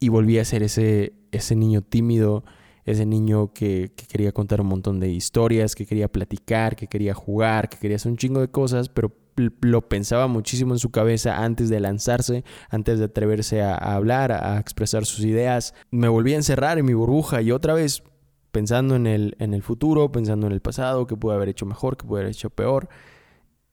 y 0.00 0.08
volvía 0.08 0.42
a 0.42 0.44
ser 0.44 0.62
ese, 0.62 1.14
ese 1.32 1.56
niño 1.56 1.82
tímido, 1.82 2.44
ese 2.84 3.06
niño 3.06 3.52
que, 3.52 3.92
que, 3.96 4.06
quería 4.06 4.32
contar 4.32 4.60
un 4.60 4.68
montón 4.68 5.00
de 5.00 5.08
historias, 5.10 5.74
que 5.74 5.86
quería 5.86 6.08
platicar, 6.08 6.76
que 6.76 6.86
quería 6.86 7.14
jugar, 7.14 7.68
que 7.68 7.78
quería 7.78 7.96
hacer 7.96 8.12
un 8.12 8.18
chingo 8.18 8.40
de 8.40 8.48
cosas, 8.48 8.88
pero 8.88 9.12
lo 9.60 9.88
pensaba 9.88 10.26
muchísimo 10.26 10.74
en 10.74 10.78
su 10.78 10.90
cabeza 10.90 11.42
antes 11.44 11.68
de 11.68 11.80
lanzarse, 11.80 12.44
antes 12.70 12.98
de 12.98 13.06
atreverse 13.06 13.62
a, 13.62 13.74
hablar, 13.74 14.32
a, 14.32 14.58
expresar 14.58 15.06
sus 15.06 15.24
ideas. 15.24 15.74
Me 15.90 16.08
volví 16.08 16.32
a 16.34 16.36
encerrar 16.36 16.78
en 16.78 16.86
mi 16.86 16.94
burbuja 16.94 17.42
y 17.42 17.52
otra 17.52 17.74
vez 17.74 18.02
pensando 18.50 18.96
en 18.96 19.06
el, 19.06 19.36
en 19.38 19.54
el 19.54 19.62
futuro, 19.62 20.10
pensando 20.10 20.46
en 20.46 20.52
el 20.52 20.60
pasado, 20.60 21.06
qué 21.06 21.16
pude 21.16 21.34
haber 21.34 21.48
hecho 21.48 21.66
mejor, 21.66 21.96
qué 21.96 22.06
pude 22.06 22.20
haber 22.20 22.32
hecho 22.32 22.50
peor. 22.50 22.88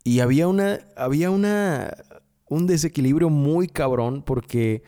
Y 0.06 0.20
había 0.20 0.48
una, 0.48 0.82
había 0.96 1.32
una, 1.32 1.92
un 2.48 2.68
desequilibrio 2.68 3.32
muy 3.32 3.68
cabrón 3.68 4.22
porque 4.22 4.84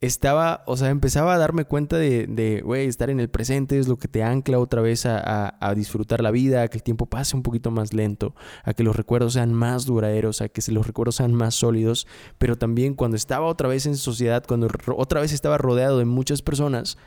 estaba, 0.00 0.62
o 0.66 0.76
sea, 0.76 0.90
empezaba 0.90 1.34
a 1.34 1.38
darme 1.38 1.64
cuenta 1.64 1.96
de, 1.96 2.62
güey, 2.64 2.86
estar 2.86 3.10
en 3.10 3.18
el 3.18 3.28
presente 3.28 3.80
es 3.80 3.88
lo 3.88 3.98
que 3.98 4.06
te 4.06 4.22
ancla 4.22 4.60
otra 4.60 4.80
vez 4.80 5.04
a, 5.04 5.56
a, 5.60 5.74
disfrutar 5.74 6.22
la 6.22 6.30
vida, 6.30 6.62
a 6.62 6.68
que 6.68 6.78
el 6.78 6.84
tiempo 6.84 7.06
pase 7.06 7.36
un 7.36 7.42
poquito 7.42 7.72
más 7.72 7.92
lento, 7.92 8.36
a 8.62 8.72
que 8.72 8.84
los 8.84 8.94
recuerdos 8.94 9.32
sean 9.32 9.52
más 9.52 9.84
duraderos, 9.84 10.40
a 10.42 10.48
que 10.48 10.62
los 10.70 10.86
recuerdos 10.86 11.16
sean 11.16 11.34
más 11.34 11.56
sólidos, 11.56 12.06
pero 12.38 12.56
también 12.56 12.94
cuando 12.94 13.16
estaba 13.16 13.46
otra 13.46 13.68
vez 13.68 13.86
en 13.86 13.96
sociedad, 13.96 14.44
cuando 14.46 14.68
otra 14.96 15.20
vez 15.20 15.32
estaba 15.32 15.58
rodeado 15.58 15.98
de 15.98 16.04
muchas 16.04 16.40
personas, 16.40 16.98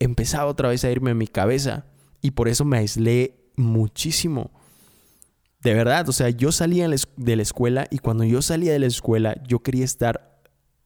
empezaba 0.00 0.50
otra 0.50 0.68
vez 0.68 0.82
a 0.82 0.90
irme 0.90 1.12
a 1.12 1.14
mi 1.14 1.28
cabeza 1.28 1.86
y 2.20 2.32
por 2.32 2.48
eso 2.48 2.64
me 2.64 2.78
aislé 2.78 3.36
muchísimo. 3.54 4.50
De 5.68 5.74
verdad, 5.74 6.08
o 6.08 6.12
sea, 6.12 6.30
yo 6.30 6.50
salía 6.50 6.88
de 6.88 7.36
la 7.36 7.42
escuela 7.42 7.86
y 7.90 7.98
cuando 7.98 8.24
yo 8.24 8.40
salía 8.40 8.72
de 8.72 8.78
la 8.78 8.86
escuela 8.86 9.36
yo 9.46 9.58
quería 9.58 9.84
estar 9.84 10.40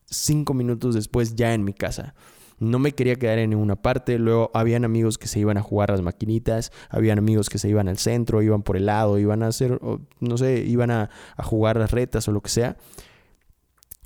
cinco 0.06 0.54
minutos 0.54 0.96
después 0.96 1.36
ya 1.36 1.54
en 1.54 1.62
mi 1.62 1.72
casa. 1.72 2.16
No 2.58 2.80
me 2.80 2.90
quería 2.90 3.14
quedar 3.14 3.38
en 3.38 3.50
ninguna 3.50 3.76
parte. 3.76 4.18
Luego 4.18 4.50
habían 4.54 4.84
amigos 4.84 5.18
que 5.18 5.28
se 5.28 5.38
iban 5.38 5.56
a 5.56 5.62
jugar 5.62 5.90
las 5.90 6.02
maquinitas, 6.02 6.72
habían 6.90 7.18
amigos 7.18 7.48
que 7.48 7.58
se 7.58 7.68
iban 7.68 7.86
al 7.86 7.96
centro, 7.96 8.42
iban 8.42 8.64
por 8.64 8.76
el 8.76 8.86
lado, 8.86 9.20
iban 9.20 9.44
a 9.44 9.46
hacer, 9.46 9.78
no 10.18 10.36
sé, 10.36 10.64
iban 10.66 10.90
a, 10.90 11.10
a 11.36 11.44
jugar 11.44 11.76
las 11.76 11.92
retas 11.92 12.26
o 12.26 12.32
lo 12.32 12.40
que 12.40 12.50
sea. 12.50 12.76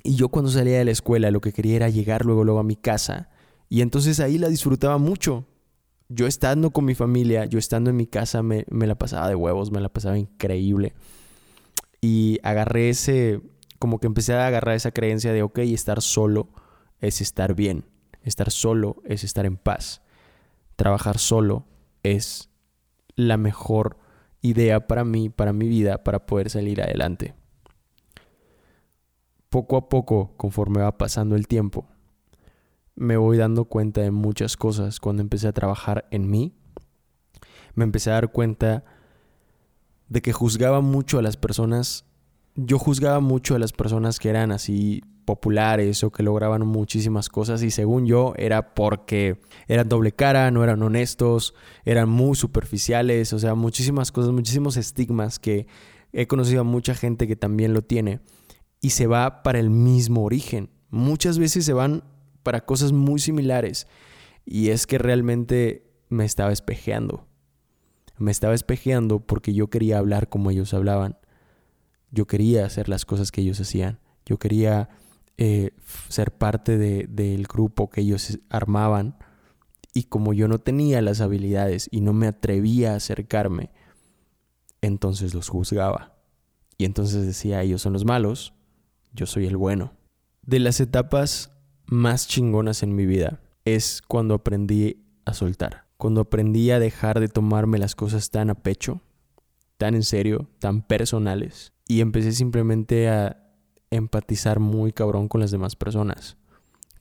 Y 0.03 0.13
yo 0.13 0.29
cuando 0.29 0.51
salía 0.51 0.77
de 0.77 0.85
la 0.85 0.91
escuela 0.91 1.31
lo 1.31 1.41
que 1.41 1.53
quería 1.53 1.77
era 1.77 1.89
llegar 1.89 2.23
luego, 2.23 2.43
luego 2.43 2.59
a 2.59 2.63
mi 2.63 2.75
casa. 2.75 3.31
Y 3.67 3.81
entonces 3.81 4.19
ahí 4.19 4.37
la 4.37 4.47
disfrutaba 4.47 4.99
mucho. 4.99 5.47
Yo 6.09 6.27
estando 6.27 6.71
con 6.71 6.85
mi 6.85 6.95
familia, 6.95 7.45
yo 7.45 7.59
estando 7.59 7.89
en 7.89 7.97
mi 7.97 8.07
casa, 8.07 8.41
me, 8.41 8.65
me 8.69 8.87
la 8.87 8.95
pasaba 8.95 9.27
de 9.27 9.35
huevos, 9.35 9.71
me 9.71 9.81
la 9.81 9.89
pasaba 9.89 10.17
increíble. 10.17 10.93
Y 12.01 12.39
agarré 12.43 12.89
ese, 12.89 13.41
como 13.79 13.99
que 13.99 14.07
empecé 14.07 14.33
a 14.33 14.47
agarrar 14.47 14.75
esa 14.75 14.91
creencia 14.91 15.33
de, 15.33 15.43
ok, 15.43 15.59
estar 15.59 16.01
solo 16.01 16.49
es 16.99 17.21
estar 17.21 17.55
bien, 17.55 17.85
estar 18.23 18.51
solo 18.51 19.01
es 19.05 19.23
estar 19.23 19.45
en 19.45 19.57
paz, 19.57 20.01
trabajar 20.75 21.17
solo 21.17 21.65
es 22.03 22.49
la 23.15 23.37
mejor 23.37 23.97
idea 24.41 24.87
para 24.87 25.03
mí, 25.03 25.29
para 25.29 25.53
mi 25.53 25.67
vida, 25.67 26.03
para 26.03 26.25
poder 26.25 26.49
salir 26.49 26.81
adelante. 26.81 27.33
Poco 29.49 29.77
a 29.77 29.89
poco, 29.89 30.35
conforme 30.37 30.81
va 30.81 30.97
pasando 30.97 31.35
el 31.35 31.47
tiempo, 31.47 31.87
me 32.97 33.15
voy 33.15 33.37
dando 33.37 33.65
cuenta 33.65 34.01
de 34.01 34.11
muchas 34.11 34.57
cosas. 34.57 34.99
Cuando 34.99 35.21
empecé 35.21 35.47
a 35.47 35.53
trabajar 35.53 36.05
en 36.11 36.29
mí, 36.29 36.53
me 37.73 37.85
empecé 37.85 38.09
a 38.09 38.15
dar 38.15 38.31
cuenta 38.33 38.83
de 40.09 40.21
que 40.21 40.33
juzgaba 40.33 40.81
mucho 40.81 41.19
a 41.19 41.21
las 41.21 41.37
personas 41.37 42.07
yo 42.57 42.79
juzgaba 42.79 43.19
mucho 43.19 43.55
a 43.55 43.59
las 43.59 43.71
personas 43.71 44.19
que 44.19 44.29
eran 44.29 44.51
así 44.51 45.03
populares 45.25 46.03
o 46.03 46.11
que 46.11 46.23
lograban 46.23 46.65
muchísimas 46.65 47.29
cosas 47.29 47.61
y 47.61 47.69
según 47.69 48.07
yo 48.07 48.33
era 48.35 48.73
porque 48.73 49.39
eran 49.67 49.87
doble 49.87 50.11
cara, 50.11 50.49
no 50.49 50.63
eran 50.63 50.81
honestos, 50.81 51.53
eran 51.85 52.09
muy 52.09 52.35
superficiales, 52.35 53.31
o 53.33 53.39
sea, 53.39 53.53
muchísimas 53.53 54.11
cosas, 54.11 54.31
muchísimos 54.31 54.75
estigmas 54.75 55.37
que 55.37 55.67
he 56.13 56.25
conocido 56.25 56.61
a 56.61 56.63
mucha 56.63 56.95
gente 56.95 57.27
que 57.27 57.35
también 57.35 57.73
lo 57.73 57.83
tiene 57.83 58.21
y 58.81 58.91
se 58.91 59.05
va 59.05 59.43
para 59.43 59.59
el 59.59 59.69
mismo 59.69 60.23
origen. 60.23 60.69
Muchas 60.89 61.37
veces 61.37 61.63
se 61.63 61.73
van 61.73 62.03
para 62.47 62.65
cosas 62.65 62.93
muy 62.93 63.19
similares 63.19 63.87
y 64.45 64.69
es 64.69 64.87
que 64.87 64.97
realmente 64.97 65.83
me 66.07 66.23
estaba 66.23 66.53
espejeando. 66.53 67.27
Me 68.17 68.31
estaba 68.31 68.55
espejeando 68.55 69.19
porque 69.19 69.53
yo 69.53 69.67
quería 69.67 69.97
hablar 69.97 70.29
como 70.29 70.49
ellos 70.49 70.73
hablaban 70.73 71.17
yo 72.11 72.25
quería 72.25 72.65
hacer 72.65 72.89
las 72.89 73.05
cosas 73.05 73.31
que 73.31 73.41
ellos 73.41 73.59
hacían. 73.59 73.99
Yo 74.25 74.37
quería 74.37 74.89
eh, 75.37 75.71
ser 76.09 76.31
parte 76.31 76.77
del 76.77 77.43
grupo 77.43 77.89
que 77.89 78.01
ellos 78.01 78.39
armaban. 78.49 79.17
Y 79.93 80.03
como 80.03 80.33
yo 80.33 80.47
no 80.47 80.59
tenía 80.59 81.01
las 81.01 81.21
habilidades 81.21 81.89
y 81.91 82.01
no 82.01 82.13
me 82.13 82.27
atrevía 82.27 82.93
a 82.93 82.97
acercarme, 82.97 83.71
entonces 84.81 85.33
los 85.33 85.49
juzgaba. 85.49 86.15
Y 86.77 86.85
entonces 86.85 87.25
decía, 87.25 87.63
ellos 87.63 87.81
son 87.81 87.93
los 87.93 88.05
malos, 88.05 88.53
yo 89.13 89.25
soy 89.25 89.47
el 89.47 89.57
bueno. 89.57 89.93
De 90.43 90.59
las 90.59 90.79
etapas 90.79 91.51
más 91.87 92.27
chingonas 92.27 92.83
en 92.83 92.95
mi 92.95 93.05
vida 93.05 93.39
es 93.65 94.01
cuando 94.07 94.35
aprendí 94.35 95.05
a 95.25 95.33
soltar. 95.33 95.85
Cuando 95.97 96.21
aprendí 96.21 96.69
a 96.71 96.79
dejar 96.79 97.19
de 97.19 97.27
tomarme 97.27 97.79
las 97.79 97.95
cosas 97.95 98.29
tan 98.29 98.49
a 98.49 98.55
pecho, 98.55 99.01
tan 99.77 99.95
en 99.95 100.03
serio, 100.03 100.47
tan 100.59 100.81
personales 100.81 101.73
y 101.87 102.01
empecé 102.01 102.33
simplemente 102.33 103.09
a 103.09 103.43
empatizar 103.89 104.59
muy 104.59 104.91
cabrón 104.91 105.27
con 105.27 105.41
las 105.41 105.51
demás 105.51 105.75
personas. 105.75 106.37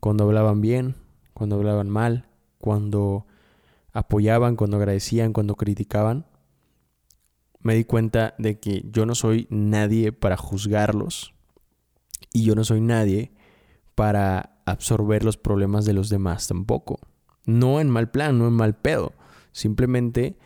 Cuando 0.00 0.24
hablaban 0.24 0.60
bien, 0.60 0.94
cuando 1.34 1.56
hablaban 1.56 1.90
mal, 1.90 2.28
cuando 2.58 3.26
apoyaban, 3.92 4.56
cuando 4.56 4.76
agradecían, 4.76 5.32
cuando 5.32 5.56
criticaban, 5.56 6.26
me 7.60 7.74
di 7.74 7.84
cuenta 7.84 8.34
de 8.38 8.60
que 8.60 8.84
yo 8.90 9.06
no 9.06 9.14
soy 9.14 9.46
nadie 9.50 10.12
para 10.12 10.36
juzgarlos 10.36 11.34
y 12.32 12.44
yo 12.44 12.54
no 12.54 12.62
soy 12.64 12.80
nadie 12.80 13.32
para 13.94 14.55
absorber 14.66 15.24
los 15.24 15.38
problemas 15.38 15.86
de 15.86 15.94
los 15.94 16.10
demás 16.10 16.48
tampoco. 16.48 17.00
No 17.46 17.80
en 17.80 17.88
mal 17.88 18.10
plan, 18.10 18.38
no 18.38 18.48
en 18.48 18.52
mal 18.52 18.76
pedo. 18.76 19.14
Simplemente 19.52 20.36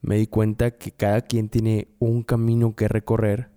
me 0.00 0.16
di 0.16 0.26
cuenta 0.26 0.72
que 0.72 0.90
cada 0.90 1.20
quien 1.20 1.48
tiene 1.48 1.88
un 1.98 2.22
camino 2.22 2.74
que 2.74 2.88
recorrer 2.88 3.50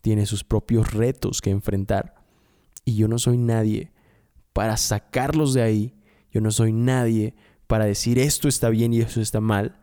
tiene 0.00 0.24
sus 0.24 0.44
propios 0.44 0.94
retos 0.94 1.42
que 1.42 1.50
enfrentar. 1.50 2.14
Y 2.84 2.94
yo 2.94 3.08
no 3.08 3.18
soy 3.18 3.36
nadie 3.36 3.92
para 4.52 4.76
sacarlos 4.76 5.52
de 5.52 5.62
ahí. 5.62 5.94
Yo 6.30 6.40
no 6.40 6.52
soy 6.52 6.72
nadie 6.72 7.34
para 7.66 7.84
decir 7.84 8.18
esto 8.18 8.46
está 8.46 8.70
bien 8.70 8.94
y 8.94 9.00
eso 9.00 9.20
está 9.20 9.40
mal. 9.40 9.80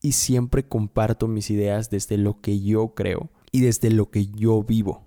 Y 0.00 0.12
siempre 0.12 0.68
comparto 0.68 1.26
mis 1.26 1.50
ideas 1.50 1.90
desde 1.90 2.16
lo 2.16 2.40
que 2.40 2.60
yo 2.60 2.94
creo 2.94 3.30
y 3.50 3.60
desde 3.60 3.90
lo 3.90 4.10
que 4.10 4.26
yo 4.26 4.62
vivo. 4.62 5.04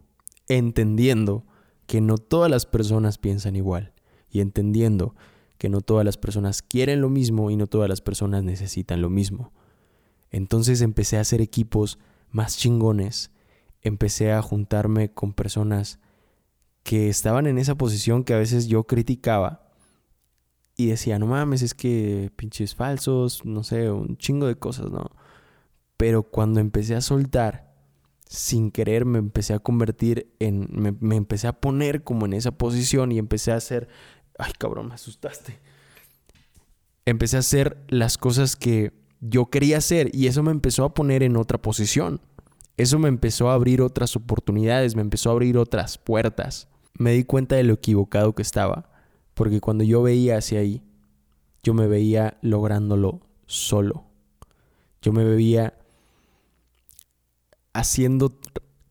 Entendiendo 0.50 1.46
que 1.90 2.00
no 2.00 2.20
todas 2.20 2.50
las 2.50 2.68
personas 2.68 3.18
piensan 3.18 3.56
igual. 3.56 3.92
Y 4.30 4.42
entendiendo 4.42 5.16
que 5.58 5.70
no 5.70 5.82
todas 5.82 6.06
las 6.06 6.18
personas 6.18 6.62
quieren 6.62 7.02
lo 7.02 7.10
mismo 7.10 7.50
y 7.50 7.58
no 7.58 7.66
todas 7.66 7.90
las 7.90 8.00
personas 8.00 8.44
necesitan 8.44 9.02
lo 9.02 9.10
mismo. 9.10 9.52
Entonces 10.30 10.82
empecé 10.82 11.18
a 11.18 11.22
hacer 11.22 11.42
equipos 11.42 11.98
más 12.32 12.58
chingones 12.58 13.32
empecé 13.82 14.32
a 14.32 14.42
juntarme 14.42 15.12
con 15.12 15.34
personas 15.34 16.00
que 16.84 17.10
estaban 17.10 17.48
en 17.48 17.58
esa 17.58 17.76
posición 17.76 18.24
que 18.24 18.34
a 18.34 18.38
veces 18.38 18.68
yo 18.68 18.84
criticaba 18.86 19.70
y 20.76 20.88
decía, 20.88 21.20
no 21.20 21.28
mames, 21.28 21.62
es 21.62 21.74
que 21.74 22.32
pinches 22.36 22.74
falsos, 22.74 23.44
no 23.46 23.64
sé, 23.64 23.92
un 23.92 24.18
chingo 24.18 24.48
de 24.48 24.56
cosas, 24.56 24.90
¿no? 24.90 25.12
Pero 25.98 26.24
cuando 26.24 26.62
empecé 26.62 26.96
a 26.96 27.02
soltar, 27.02 27.69
sin 28.30 28.70
querer 28.70 29.06
me 29.06 29.18
empecé 29.18 29.56
a 29.56 29.60
convertir 29.60 30.32
en, 30.40 30.70
me, 31.02 31.16
empecé 31.16 31.48
a 31.48 31.60
poner 31.60 32.04
como 32.04 32.28
en 32.28 32.34
esa 32.34 32.52
posición 32.52 33.12
y 33.12 33.18
empecé 33.18 33.52
a 33.52 33.56
hacer, 33.56 33.90
Ay, 34.38 34.54
cabrón, 34.58 34.88
me 34.88 34.94
asustaste. 34.94 35.60
Empecé 37.06 37.38
a 37.38 37.40
hacer 37.40 37.84
las 37.90 38.20
cosas 38.20 38.56
que 38.56 38.94
yo 39.20 39.48
quería 39.48 39.80
hacer 39.80 40.16
y 40.16 40.28
eso 40.28 40.44
me 40.44 40.52
empezó 40.52 40.86
a 40.86 40.94
poner 40.94 41.24
en 41.24 41.38
otra 41.38 41.60
posición. 41.60 42.22
Eso 42.78 43.00
me 43.00 43.10
empezó 43.10 43.50
a 43.50 43.56
abrir 43.56 43.82
otras 43.82 44.16
oportunidades, 44.16 44.96
me 44.96 45.02
empezó 45.02 45.30
a 45.30 45.34
abrir 45.34 45.58
otras 45.58 45.98
puertas. 45.98 46.70
Me 46.94 47.12
di 47.14 47.24
cuenta 47.24 47.56
de 47.56 47.64
lo 47.64 47.74
equivocado 47.74 48.34
que 48.36 48.44
estaba, 48.44 48.92
porque 49.34 49.60
cuando 49.60 49.84
yo 49.84 50.04
veía 50.04 50.38
hacia 50.38 50.60
ahí, 50.60 50.84
yo 51.64 51.74
me 51.74 51.88
veía 51.88 52.38
lográndolo 52.42 53.22
solo. 53.48 54.06
Yo 55.02 55.12
me 55.14 55.24
veía 55.24 55.79
haciendo 57.74 58.30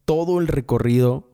todo 0.04 0.40
el 0.40 0.48
recorrido 0.48 1.28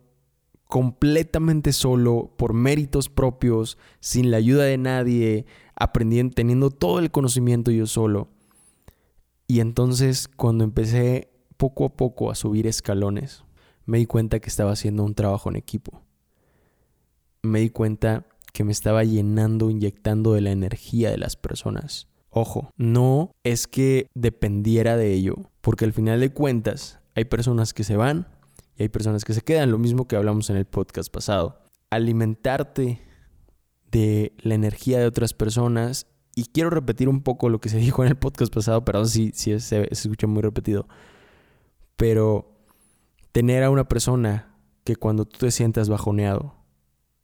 completamente 0.66 1.72
solo, 1.72 2.32
por 2.36 2.52
méritos 2.52 3.08
propios, 3.08 3.78
sin 4.00 4.30
la 4.30 4.38
ayuda 4.38 4.64
de 4.64 4.78
nadie, 4.78 5.46
aprendiendo, 5.76 6.34
teniendo 6.34 6.70
todo 6.70 6.98
el 6.98 7.10
conocimiento 7.10 7.70
yo 7.70 7.86
solo. 7.86 8.28
Y 9.46 9.60
entonces 9.60 10.26
cuando 10.26 10.64
empecé 10.64 11.30
poco 11.56 11.84
a 11.84 11.96
poco 11.96 12.30
a 12.30 12.34
subir 12.34 12.66
escalones, 12.66 13.44
me 13.86 13.98
di 13.98 14.06
cuenta 14.06 14.40
que 14.40 14.48
estaba 14.48 14.72
haciendo 14.72 15.04
un 15.04 15.14
trabajo 15.14 15.50
en 15.50 15.56
equipo. 15.56 16.02
Me 17.42 17.60
di 17.60 17.70
cuenta 17.70 18.26
que 18.52 18.64
me 18.64 18.72
estaba 18.72 19.04
llenando, 19.04 19.70
inyectando 19.70 20.32
de 20.32 20.40
la 20.40 20.50
energía 20.50 21.10
de 21.10 21.18
las 21.18 21.36
personas. 21.36 22.08
Ojo, 22.30 22.70
no 22.76 23.30
es 23.44 23.68
que 23.68 24.08
dependiera 24.14 24.96
de 24.96 25.12
ello, 25.12 25.36
porque 25.60 25.84
al 25.84 25.92
final 25.92 26.20
de 26.20 26.32
cuentas 26.32 27.00
hay 27.14 27.24
personas 27.24 27.72
que 27.72 27.84
se 27.84 27.96
van 27.96 28.28
y 28.76 28.82
hay 28.82 28.88
personas 28.88 29.24
que 29.24 29.34
se 29.34 29.40
quedan, 29.40 29.70
lo 29.70 29.78
mismo 29.78 30.08
que 30.08 30.16
hablamos 30.16 30.50
en 30.50 30.56
el 30.56 30.64
podcast 30.64 31.12
pasado. 31.12 31.62
Alimentarte 31.90 33.00
de 33.90 34.32
la 34.38 34.54
energía 34.54 34.98
de 34.98 35.06
otras 35.06 35.32
personas, 35.32 36.06
y 36.34 36.46
quiero 36.46 36.70
repetir 36.70 37.08
un 37.08 37.22
poco 37.22 37.48
lo 37.48 37.60
que 37.60 37.68
se 37.68 37.76
dijo 37.78 38.02
en 38.02 38.10
el 38.10 38.16
podcast 38.16 38.52
pasado, 38.52 38.84
perdón 38.84 39.08
si, 39.08 39.30
si 39.34 39.58
se, 39.60 39.60
se 39.60 39.88
escucha 39.90 40.26
muy 40.26 40.42
repetido, 40.42 40.88
pero 41.96 42.58
tener 43.32 43.62
a 43.62 43.70
una 43.70 43.86
persona 43.88 44.54
que 44.84 44.96
cuando 44.96 45.24
tú 45.24 45.38
te 45.38 45.50
sientas 45.50 45.88
bajoneado, 45.88 46.54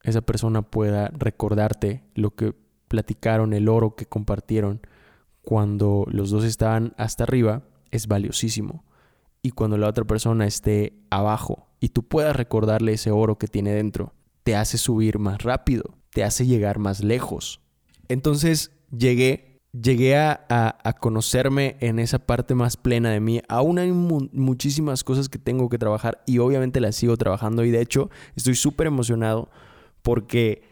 esa 0.03 0.23
persona 0.23 0.63
pueda 0.63 1.09
recordarte 1.09 2.05
lo 2.15 2.35
que 2.35 2.55
platicaron, 2.89 3.53
el 3.53 3.69
oro 3.69 3.95
que 3.97 4.07
compartieron 4.07 4.81
cuando 5.43 6.05
los 6.09 6.31
dos 6.31 6.45
estaban 6.45 6.95
hasta 6.97 7.25
arriba, 7.25 7.63
es 7.91 8.07
valiosísimo. 8.07 8.85
Y 9.43 9.51
cuando 9.53 9.79
la 9.79 9.89
otra 9.89 10.05
persona 10.05 10.47
esté 10.47 10.93
abajo 11.11 11.69
y 11.81 11.91
tú 11.91 12.03
puedas 12.03 12.37
recordarle 12.37 12.93
ese 12.93 13.11
oro 13.11 13.39
que 13.39 13.47
tiene 13.47 13.73
dentro, 13.73 14.13
te 14.43 14.57
hace 14.57 14.79
subir 14.79 15.19
más 15.19 15.43
rápido, 15.43 15.97
te 16.11 16.25
hace 16.25 16.47
llegar 16.47 16.79
más 16.79 17.03
lejos. 17.03 17.61
Entonces 18.09 18.73
llegué 18.91 19.51
llegué 19.73 20.17
a, 20.17 20.97
conocerme 21.01 21.77
en 21.81 21.99
esa 21.99 22.19
parte 22.19 22.55
más 22.55 22.77
plena 22.77 23.11
de 23.11 23.21
mí. 23.21 23.41
Aún 23.49 23.79
hay 23.79 23.93
muchísimas 23.93 25.05
cosas 25.05 25.29
que 25.29 25.39
tengo 25.39 25.69
que 25.69 25.79
trabajar 25.79 26.23
y 26.27 26.39
obviamente 26.39 26.81
las 26.81 26.97
sigo 26.97 27.17
trabajando 27.17 27.65
y 27.65 27.71
de 27.71 27.81
hecho 27.81 28.11
estoy 28.35 28.55
súper 28.55 28.87
emocionado 28.89 29.51
porque, 30.03 30.63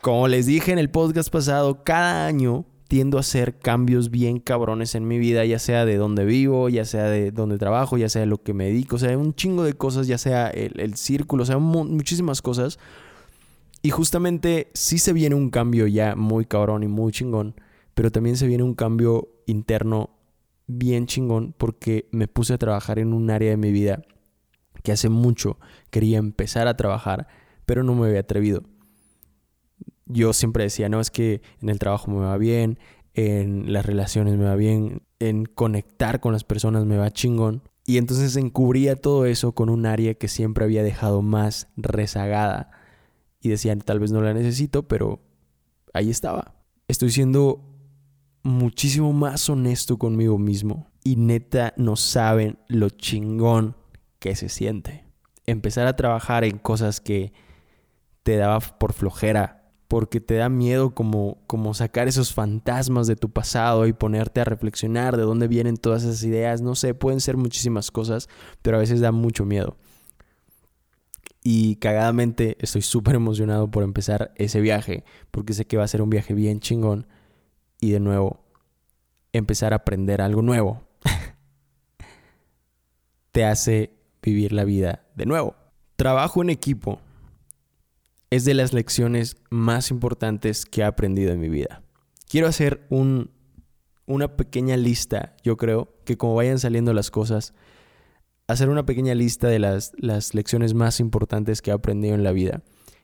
como 0.00 0.28
les 0.28 0.46
dije 0.46 0.72
en 0.72 0.78
el 0.78 0.90
podcast 0.90 1.30
pasado, 1.30 1.84
cada 1.84 2.26
año 2.26 2.64
tiendo 2.88 3.18
a 3.18 3.20
hacer 3.20 3.58
cambios 3.58 4.10
bien 4.10 4.40
cabrones 4.40 4.94
en 4.94 5.06
mi 5.06 5.18
vida, 5.18 5.44
ya 5.44 5.58
sea 5.58 5.84
de 5.84 5.96
donde 5.96 6.24
vivo, 6.24 6.68
ya 6.68 6.84
sea 6.84 7.04
de 7.04 7.30
donde 7.30 7.58
trabajo, 7.58 7.98
ya 7.98 8.08
sea 8.08 8.20
de 8.20 8.26
lo 8.26 8.42
que 8.42 8.54
me 8.54 8.64
dedico, 8.64 8.96
o 8.96 8.98
sea, 8.98 9.16
un 9.16 9.34
chingo 9.34 9.62
de 9.62 9.74
cosas, 9.74 10.06
ya 10.06 10.18
sea 10.18 10.48
el, 10.48 10.80
el 10.80 10.96
círculo, 10.96 11.42
o 11.42 11.46
sea, 11.46 11.58
muchísimas 11.58 12.42
cosas. 12.42 12.78
Y 13.82 13.90
justamente 13.90 14.70
sí 14.74 14.98
se 14.98 15.12
viene 15.12 15.34
un 15.34 15.50
cambio 15.50 15.86
ya 15.86 16.16
muy 16.16 16.46
cabrón 16.46 16.82
y 16.82 16.88
muy 16.88 17.12
chingón 17.12 17.54
pero 17.98 18.12
también 18.12 18.36
se 18.36 18.46
viene 18.46 18.62
un 18.62 18.76
cambio 18.76 19.28
interno 19.46 20.10
bien 20.68 21.08
chingón 21.08 21.52
porque 21.58 22.08
me 22.12 22.28
puse 22.28 22.54
a 22.54 22.58
trabajar 22.58 23.00
en 23.00 23.12
un 23.12 23.28
área 23.28 23.50
de 23.50 23.56
mi 23.56 23.72
vida 23.72 24.04
que 24.84 24.92
hace 24.92 25.08
mucho 25.08 25.58
quería 25.90 26.18
empezar 26.18 26.68
a 26.68 26.76
trabajar, 26.76 27.26
pero 27.66 27.82
no 27.82 27.96
me 27.96 28.06
había 28.06 28.20
atrevido. 28.20 28.62
Yo 30.08 30.32
siempre 30.32 30.64
decía, 30.64 30.88
no, 30.88 31.00
es 31.00 31.10
que 31.10 31.42
en 31.60 31.68
el 31.68 31.78
trabajo 31.78 32.10
me 32.10 32.20
va 32.20 32.36
bien, 32.36 32.78
en 33.14 33.72
las 33.72 33.84
relaciones 33.86 34.36
me 34.36 34.44
va 34.44 34.56
bien, 34.56 35.02
en 35.18 35.44
conectar 35.44 36.20
con 36.20 36.32
las 36.32 36.44
personas 36.44 36.84
me 36.86 36.96
va 36.96 37.10
chingón. 37.10 37.62
Y 37.84 37.96
entonces 37.96 38.36
encubría 38.36 38.96
todo 38.96 39.24
eso 39.24 39.52
con 39.52 39.70
un 39.70 39.86
área 39.86 40.14
que 40.14 40.28
siempre 40.28 40.64
había 40.64 40.82
dejado 40.82 41.22
más 41.22 41.68
rezagada. 41.76 42.70
Y 43.40 43.48
decía, 43.48 43.76
tal 43.78 43.98
vez 43.98 44.12
no 44.12 44.20
la 44.20 44.34
necesito, 44.34 44.86
pero 44.88 45.20
ahí 45.94 46.10
estaba. 46.10 46.54
Estoy 46.86 47.10
siendo 47.10 47.64
muchísimo 48.42 49.12
más 49.12 49.48
honesto 49.48 49.98
conmigo 49.98 50.38
mismo. 50.38 50.90
Y 51.02 51.16
neta 51.16 51.72
no 51.76 51.96
saben 51.96 52.58
lo 52.68 52.90
chingón 52.90 53.76
que 54.18 54.36
se 54.36 54.48
siente. 54.48 55.04
Empezar 55.46 55.86
a 55.86 55.96
trabajar 55.96 56.44
en 56.44 56.58
cosas 56.58 57.00
que 57.00 57.32
te 58.22 58.36
daba 58.36 58.60
por 58.60 58.92
flojera, 58.92 59.57
porque 59.88 60.20
te 60.20 60.34
da 60.34 60.50
miedo 60.50 60.94
como, 60.94 61.38
como 61.46 61.72
sacar 61.72 62.08
esos 62.08 62.34
fantasmas 62.34 63.06
de 63.06 63.16
tu 63.16 63.30
pasado 63.30 63.86
y 63.86 63.94
ponerte 63.94 64.42
a 64.42 64.44
reflexionar 64.44 65.16
de 65.16 65.22
dónde 65.22 65.48
vienen 65.48 65.78
todas 65.78 66.04
esas 66.04 66.22
ideas. 66.22 66.60
No 66.60 66.74
sé, 66.74 66.92
pueden 66.92 67.20
ser 67.20 67.38
muchísimas 67.38 67.90
cosas, 67.90 68.28
pero 68.60 68.76
a 68.76 68.80
veces 68.80 69.00
da 69.00 69.12
mucho 69.12 69.46
miedo. 69.46 69.76
Y 71.42 71.76
cagadamente 71.76 72.58
estoy 72.60 72.82
súper 72.82 73.14
emocionado 73.14 73.70
por 73.70 73.82
empezar 73.82 74.32
ese 74.36 74.60
viaje, 74.60 75.04
porque 75.30 75.54
sé 75.54 75.66
que 75.66 75.78
va 75.78 75.84
a 75.84 75.88
ser 75.88 76.02
un 76.02 76.10
viaje 76.10 76.34
bien 76.34 76.60
chingón 76.60 77.06
y 77.80 77.92
de 77.92 78.00
nuevo 78.00 78.44
empezar 79.32 79.72
a 79.72 79.76
aprender 79.76 80.20
algo 80.20 80.42
nuevo 80.42 80.82
te 83.32 83.44
hace 83.44 83.92
vivir 84.20 84.52
la 84.52 84.64
vida 84.64 85.06
de 85.14 85.24
nuevo. 85.24 85.54
Trabajo 85.96 86.42
en 86.42 86.50
equipo 86.50 87.00
es 88.30 88.44
de 88.44 88.54
las 88.54 88.72
lecciones 88.72 89.36
más 89.50 89.90
importantes 89.90 90.66
que 90.66 90.82
he 90.82 90.84
aprendido 90.84 91.32
en 91.32 91.40
mi 91.40 91.48
vida. 91.48 91.82
Quiero 92.28 92.46
hacer 92.46 92.86
un, 92.90 93.30
una 94.06 94.36
pequeña 94.36 94.76
lista, 94.76 95.36
yo 95.42 95.56
creo, 95.56 95.94
que 96.04 96.16
como 96.16 96.34
vayan 96.34 96.58
saliendo 96.58 96.92
las 96.92 97.10
cosas, 97.10 97.54
hacer 98.46 98.68
una 98.68 98.86
pequeña 98.86 99.14
lista 99.14 99.48
de 99.48 99.58
las, 99.58 99.92
las 99.98 100.34
lecciones 100.34 100.74
más 100.74 101.00
importantes 101.00 101.62
que 101.62 101.70
he 101.70 101.74
aprendido 101.74 102.14
en 102.14 102.24
la 102.24 102.32
vida. 102.32 102.62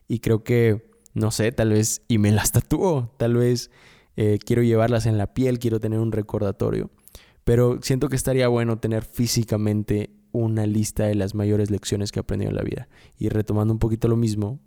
Y 0.09 0.21
creo 0.21 0.45
que, 0.45 0.91
no 1.15 1.31
sé, 1.31 1.53
tal 1.53 1.71
vez, 1.71 2.03
y 2.09 2.19
me 2.19 2.33
las 2.33 2.53
tatúo, 2.53 3.15
tal 3.19 3.35
vez 3.35 3.71
eh, 4.17 4.39
quiero 4.45 4.63
llevarlas 4.63 5.07
en 5.07 5.19
la 5.19 5.33
piel, 5.33 5.59
quiero 5.59 5.81
tener 5.81 6.01
un 6.01 6.13
recordatorio. 6.13 6.91
Pero 7.45 7.79
siento 7.83 8.09
que 8.09 8.17
estaría 8.17 8.49
bueno 8.49 8.79
tener 8.79 9.05
físicamente 9.05 10.11
una 10.33 10.67
lista 10.67 11.05
de 11.05 11.15
las 11.15 11.35
mayores 11.35 11.71
lecciones 11.71 12.11
que 12.11 12.19
he 12.19 12.23
aprendido 12.23 12.51
en 12.51 12.57
la 12.57 12.63
vida. 12.63 12.89
Y 13.19 13.29
retomando 13.29 13.73
un 13.73 13.79
poquito 13.79 14.09
lo 14.09 14.17
mismo, 14.17 14.61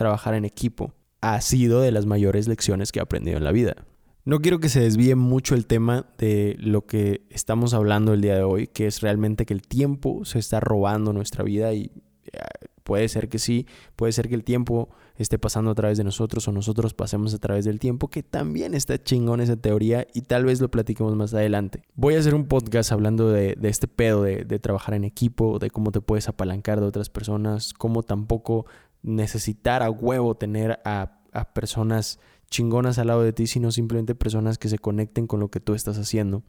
trabajar 0.00 0.32
en 0.32 0.46
equipo 0.46 0.94
ha 1.20 1.38
sido 1.42 1.82
de 1.82 1.92
las 1.92 2.06
mayores 2.06 2.48
lecciones 2.48 2.90
que 2.90 3.00
he 3.00 3.02
aprendido 3.02 3.36
en 3.36 3.44
la 3.44 3.52
vida. 3.52 3.76
No 4.24 4.40
quiero 4.40 4.58
que 4.58 4.70
se 4.70 4.80
desvíe 4.80 5.14
mucho 5.14 5.54
el 5.54 5.66
tema 5.66 6.06
de 6.16 6.56
lo 6.58 6.86
que 6.86 7.26
estamos 7.28 7.74
hablando 7.74 8.14
el 8.14 8.22
día 8.22 8.34
de 8.34 8.42
hoy, 8.42 8.66
que 8.66 8.86
es 8.86 9.02
realmente 9.02 9.44
que 9.44 9.52
el 9.52 9.60
tiempo 9.60 10.24
se 10.24 10.38
está 10.38 10.58
robando 10.58 11.12
nuestra 11.12 11.44
vida 11.44 11.74
y 11.74 11.92
eh, 12.32 12.38
puede 12.82 13.10
ser 13.10 13.28
que 13.28 13.38
sí, 13.38 13.66
puede 13.94 14.12
ser 14.12 14.30
que 14.30 14.34
el 14.34 14.42
tiempo 14.42 14.88
esté 15.16 15.38
pasando 15.38 15.70
a 15.70 15.74
través 15.74 15.98
de 15.98 16.04
nosotros 16.04 16.48
o 16.48 16.52
nosotros 16.52 16.94
pasemos 16.94 17.34
a 17.34 17.38
través 17.38 17.66
del 17.66 17.78
tiempo, 17.78 18.08
que 18.08 18.22
también 18.22 18.72
está 18.72 19.02
chingón 19.02 19.42
esa 19.42 19.56
teoría 19.56 20.06
y 20.14 20.22
tal 20.22 20.46
vez 20.46 20.62
lo 20.62 20.70
platiquemos 20.70 21.14
más 21.14 21.34
adelante. 21.34 21.82
Voy 21.94 22.14
a 22.14 22.20
hacer 22.20 22.34
un 22.34 22.46
podcast 22.46 22.90
hablando 22.90 23.28
de, 23.28 23.58
este 23.64 23.86
pedo 23.86 24.22
de, 24.22 24.58
trabajar 24.60 24.94
en 24.94 25.04
equipo, 25.04 25.58
de 25.58 25.70
cómo 25.70 25.92
te 25.92 26.00
puedes 26.00 26.28
apalancar 26.28 26.80
de 26.80 26.86
otras 26.86 27.10
personas, 27.10 27.74
cómo 27.74 28.02
tampoco 28.02 28.64
necesitar 29.02 29.82
a 29.82 29.90
huevo 29.90 30.36
tener 30.36 30.80
a, 30.84 31.20
a 31.32 31.52
personas 31.52 32.18
chingonas 32.50 32.98
al 32.98 33.06
lado 33.06 33.22
de 33.22 33.32
ti, 33.32 33.46
sino 33.46 33.70
simplemente 33.70 34.14
personas 34.14 34.58
que 34.58 34.68
se 34.68 34.78
conecten 34.78 35.26
con 35.26 35.40
lo 35.40 35.50
que 35.50 35.60
tú 35.60 35.74
estás 35.74 35.98
haciendo 35.98 36.42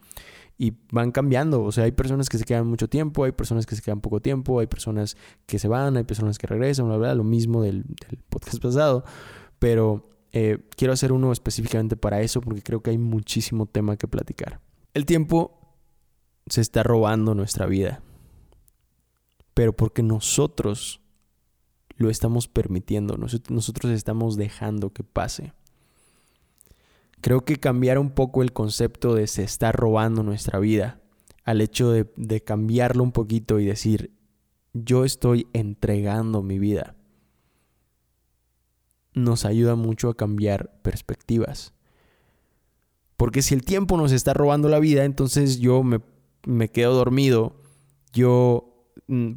y 0.58 0.74
van 0.92 1.12
cambiando. 1.12 1.64
O 1.64 1.72
sea, 1.72 1.86
hay 1.86 1.92
personas 1.92 2.30
que 2.30 2.38
se 2.38 2.44
quedan 2.44 2.68
mucho 2.68 2.88
tiempo, 2.88 3.24
hay 3.24 3.32
personas 3.32 3.66
que 3.66 3.76
se 3.76 3.82
quedan 3.82 4.02
poco 4.02 4.22
tiempo, 4.22 4.60
hay 4.60 4.68
personas 4.68 5.18
que 5.46 5.60
se 5.60 5.68
van, 5.68 5.98
hay 5.98 6.04
personas 6.04 6.38
que 6.38 6.48
regresan, 6.48 6.88
bla, 6.88 6.98
bla, 6.98 7.16
lo 7.16 7.24
mismo 7.24 7.64
del, 7.64 7.86
podcast 8.30 8.58
pasado. 8.62 9.04
Pero 9.60 10.10
eh, 10.34 10.60
quiero 10.76 10.94
hacer 10.94 11.12
uno 11.12 11.32
específicamente 11.32 11.96
para 11.96 12.22
eso 12.22 12.42
porque 12.42 12.62
creo 12.62 12.82
que 12.82 12.92
hay 12.92 12.98
muchísimo 12.98 13.66
tema 13.66 13.98
que 13.98 14.08
platicar. 14.08 14.60
El 14.94 15.06
tiempo 15.06 15.76
se 16.48 16.62
está 16.62 16.84
robando 16.84 17.34
nuestra 17.34 17.66
vida, 17.66 18.02
pero 19.54 19.74
porque 19.74 20.04
nosotros 20.04 21.01
lo 22.02 22.10
estamos 22.10 22.48
permitiendo, 22.48 23.18
nosotros 23.18 23.92
estamos 23.92 24.36
dejando 24.36 24.92
que 24.92 25.04
pase. 25.04 25.54
Creo 27.22 27.46
que 27.46 27.58
cambiar 27.58 28.00
un 28.00 28.10
poco 28.10 28.42
el 28.42 28.52
concepto 28.52 29.14
de 29.14 29.28
se 29.28 29.44
está 29.44 29.72
robando 29.72 30.24
nuestra 30.24 30.60
vida 30.60 31.02
al 31.44 31.62
hecho 31.62 31.92
de, 31.92 32.42
cambiarlo 32.44 33.04
un 33.04 33.12
poquito 33.12 33.60
y 33.60 33.66
decir, 33.66 34.12
yo 34.74 35.06
estoy 35.06 35.48
entregando 35.54 36.42
mi 36.42 36.60
vida. 36.60 36.96
nos 39.14 39.44
ayuda 39.44 39.76
mucho 39.76 40.08
a 40.08 40.16
cambiar 40.16 40.80
perspectivas. 40.84 41.74
Porque 43.18 43.42
si 43.42 43.54
el 43.54 43.66
tiempo 43.66 43.98
nos 43.98 44.14
está 44.14 44.34
robando 44.34 44.70
la 44.70 44.80
vida, 44.80 45.04
entonces 45.04 45.60
yo 45.60 45.84
me, 45.84 46.00
me 46.46 46.70
quedo 46.70 46.96
dormido, 46.96 47.62
yo 48.14 48.71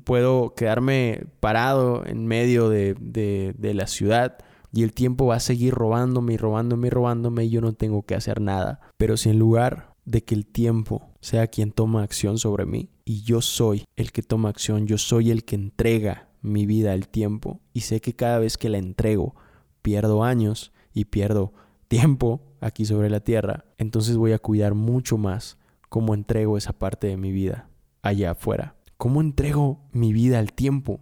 puedo 0.05 0.55
quedarme 0.55 1.27
parado 1.41 2.05
en 2.07 2.27
medio 2.27 2.69
de, 2.69 2.95
de, 3.01 3.55
de 3.59 3.75
la 3.75 3.87
ciudad 3.87 4.39
y 4.73 4.83
el 4.83 4.93
tiempo 4.93 5.27
va 5.27 5.37
a 5.37 5.41
seguir 5.41 5.75
robándome 5.75 6.35
y 6.35 6.37
robándome 6.37 6.89
y 6.89 6.91
robándome 6.91 7.45
y 7.45 7.51
yo 7.51 7.61
no 7.61 7.75
tengo 7.75 8.03
que 8.03 8.15
hacer 8.15 8.41
nada. 8.41 8.81
Pero 8.97 9.17
si 9.17 9.31
en 9.31 9.39
lugar 9.39 9.95
de 10.05 10.25
que 10.25 10.35
el 10.35 10.47
tiempo 10.47 11.11
sea 11.21 11.47
quien 11.47 11.71
toma 11.73 12.03
acción 12.03 12.39
sobre 12.39 12.67
mí 12.67 12.91
y 13.05 13.23
yo 13.23 13.41
soy 13.41 13.85
el 13.97 14.13
que 14.13 14.23
toma 14.23 14.49
acción, 14.49 14.87
yo 14.87 14.99
soy 14.99 15.31
el 15.31 15.45
que 15.45 15.55
entrega 15.55 16.29
mi 16.43 16.67
vida 16.67 16.93
al 16.93 17.09
tiempo 17.09 17.61
y 17.73 17.81
sé 17.81 18.01
que 18.01 18.15
cada 18.15 18.39
vez 18.39 18.59
que 18.59 18.69
la 18.69 18.79
entrego 18.79 19.35
pierdo 19.83 20.25
años 20.25 20.73
y 20.93 21.07
pierdo 21.07 21.53
tiempo 21.89 22.43
aquí 22.61 22.85
sobre 22.85 23.11
la 23.11 23.21
tierra, 23.21 23.65
entonces 23.79 24.17
voy 24.17 24.33
a 24.33 24.39
cuidar 24.39 24.75
mucho 24.75 25.19
más 25.19 25.59
cómo 25.89 26.15
entrego 26.15 26.59
esa 26.59 26.73
parte 26.73 27.07
de 27.07 27.17
mi 27.17 27.31
vida 27.31 27.69
allá 28.03 28.33
afuera. 28.33 28.75
¿Cómo 28.97 29.21
entrego 29.21 29.81
mi 29.93 30.13
vida 30.13 30.39
al 30.39 30.53
tiempo? 30.53 31.01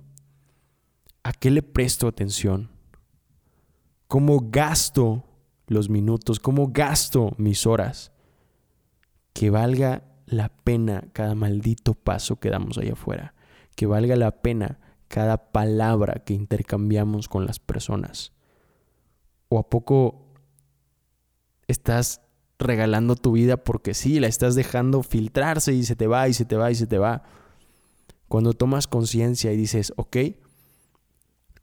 ¿A 1.22 1.32
qué 1.32 1.50
le 1.50 1.62
presto 1.62 2.08
atención? 2.08 2.70
¿Cómo 4.08 4.48
gasto 4.50 5.24
los 5.66 5.88
minutos? 5.88 6.40
¿Cómo 6.40 6.68
gasto 6.68 7.32
mis 7.38 7.66
horas? 7.66 8.12
Que 9.32 9.50
valga 9.50 10.04
la 10.26 10.48
pena 10.48 11.04
cada 11.12 11.34
maldito 11.34 11.94
paso 11.94 12.36
que 12.36 12.50
damos 12.50 12.78
allá 12.78 12.94
afuera. 12.94 13.34
Que 13.76 13.86
valga 13.86 14.16
la 14.16 14.42
pena 14.42 14.78
cada 15.08 15.52
palabra 15.52 16.22
que 16.24 16.34
intercambiamos 16.34 17.28
con 17.28 17.46
las 17.46 17.58
personas. 17.58 18.32
¿O 19.48 19.58
a 19.58 19.68
poco 19.68 20.32
estás 21.68 22.22
regalando 22.58 23.16
tu 23.16 23.32
vida 23.32 23.58
porque 23.58 23.94
sí, 23.94 24.20
la 24.20 24.26
estás 24.26 24.54
dejando 24.54 25.02
filtrarse 25.02 25.74
y 25.74 25.84
se 25.84 25.96
te 25.96 26.06
va 26.06 26.28
y 26.28 26.34
se 26.34 26.44
te 26.44 26.56
va 26.56 26.70
y 26.70 26.74
se 26.74 26.86
te 26.86 26.98
va? 26.98 27.22
Cuando 28.32 28.54
tomas 28.54 28.86
conciencia 28.86 29.52
y 29.52 29.58
dices, 29.58 29.92
ok, 29.96 30.16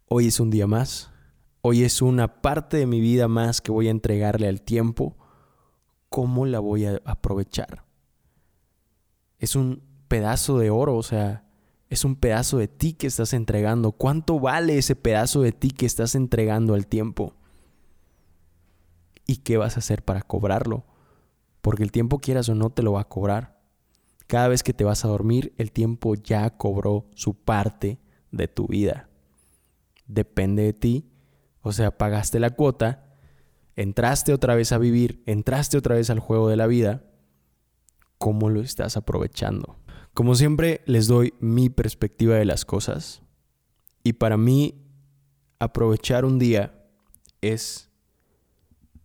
hoy 0.08 0.28
es 0.28 0.40
un 0.40 0.52
día 0.52 0.68
más, 0.68 1.10
hoy 1.62 1.82
es 1.84 2.00
una 2.00 2.44
parte 2.44 2.78
de 2.78 2.86
mi 2.86 3.02
vida 3.02 3.28
más 3.28 3.60
que 3.60 3.72
voy 3.72 3.88
a 3.88 3.90
entregarle 3.90 4.48
al 4.48 4.62
tiempo, 4.62 5.18
¿cómo 6.10 6.46
la 6.46 6.60
voy 6.60 6.86
a 6.86 7.02
aprovechar? 7.06 7.86
Es 9.40 9.56
un 9.56 9.82
pedazo 10.08 10.60
de 10.60 10.70
oro, 10.70 10.96
o 10.96 11.02
sea, 11.02 11.44
es 11.90 12.06
un 12.06 12.16
pedazo 12.16 12.60
de 12.60 12.68
ti 12.68 12.94
que 12.94 13.08
estás 13.08 13.34
entregando. 13.34 13.92
¿Cuánto 13.92 14.40
vale 14.40 14.78
ese 14.78 14.96
pedazo 14.96 15.42
de 15.42 15.52
ti 15.52 15.72
que 15.72 15.88
estás 15.88 16.14
entregando 16.14 16.76
al 16.76 16.86
tiempo? 16.86 17.34
¿Y 19.26 19.38
qué 19.38 19.58
vas 19.58 19.76
a 19.76 19.80
hacer 19.80 20.04
para 20.04 20.22
cobrarlo? 20.22 20.86
Porque 21.62 21.82
el 21.82 21.92
tiempo 21.92 22.20
quieras 22.20 22.48
o 22.48 22.54
no 22.54 22.70
te 22.70 22.84
lo 22.84 22.92
va 22.92 23.02
a 23.02 23.10
cobrar. 23.10 23.59
Cada 24.30 24.48
vez 24.48 24.62
que 24.62 24.74
te 24.74 24.84
vas 24.84 25.04
a 25.04 25.08
dormir, 25.08 25.56
el 25.58 25.72
tiempo 25.72 26.14
ya 26.14 26.52
cobró 26.52 27.10
su 27.16 27.34
parte 27.34 27.98
de 28.30 28.48
tu 28.48 28.68
vida. 28.68 29.10
Depende 30.06 30.62
de 30.62 30.74
ti. 30.74 31.10
O 31.62 31.72
sea, 31.72 31.98
pagaste 31.98 32.40
la 32.40 32.52
cuota, 32.52 33.08
entraste 33.76 34.32
otra 34.32 34.54
vez 34.54 34.72
a 34.72 34.78
vivir, 34.78 35.24
entraste 35.26 35.80
otra 35.80 35.96
vez 35.96 36.12
al 36.12 36.20
juego 36.20 36.48
de 36.48 36.58
la 36.58 36.68
vida. 36.68 37.02
¿Cómo 38.20 38.52
lo 38.52 38.62
estás 38.62 38.98
aprovechando? 38.98 39.80
Como 40.14 40.36
siempre, 40.36 40.82
les 40.86 41.08
doy 41.08 41.34
mi 41.40 41.72
perspectiva 41.72 42.36
de 42.36 42.46
las 42.46 42.66
cosas. 42.66 43.24
Y 44.04 44.14
para 44.14 44.38
mí, 44.38 44.86
aprovechar 45.58 46.24
un 46.24 46.38
día 46.38 46.86
es 47.42 47.90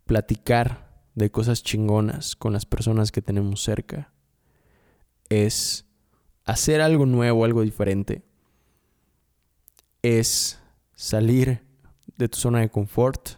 platicar 0.04 1.02
de 1.14 1.30
cosas 1.30 1.62
chingonas 1.62 2.36
con 2.36 2.52
las 2.52 2.66
personas 2.66 3.10
que 3.10 3.22
tenemos 3.22 3.62
cerca. 3.62 4.12
Es 5.28 5.86
hacer 6.44 6.80
algo 6.80 7.06
nuevo, 7.06 7.44
algo 7.44 7.62
diferente. 7.62 8.22
Es 10.02 10.60
salir 10.94 11.62
de 12.16 12.28
tu 12.28 12.38
zona 12.38 12.60
de 12.60 12.70
confort, 12.70 13.30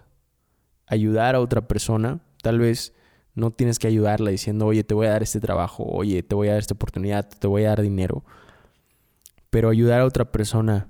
ayudar 0.86 1.34
a 1.34 1.40
otra 1.40 1.66
persona, 1.68 2.20
tal 2.42 2.58
vez 2.58 2.92
no 3.34 3.50
tienes 3.50 3.78
que 3.78 3.86
ayudarla 3.86 4.30
diciendo, 4.30 4.66
oye, 4.66 4.82
te 4.82 4.94
voy 4.94 5.06
a 5.06 5.10
dar 5.10 5.22
este 5.22 5.40
trabajo, 5.40 5.84
oye, 5.84 6.22
te 6.22 6.34
voy 6.34 6.48
a 6.48 6.52
dar 6.52 6.60
esta 6.60 6.74
oportunidad, 6.74 7.28
te 7.28 7.46
voy 7.46 7.64
a 7.64 7.68
dar 7.68 7.82
dinero. 7.82 8.24
Pero 9.50 9.68
ayudar 9.68 10.00
a 10.00 10.06
otra 10.06 10.32
persona 10.32 10.88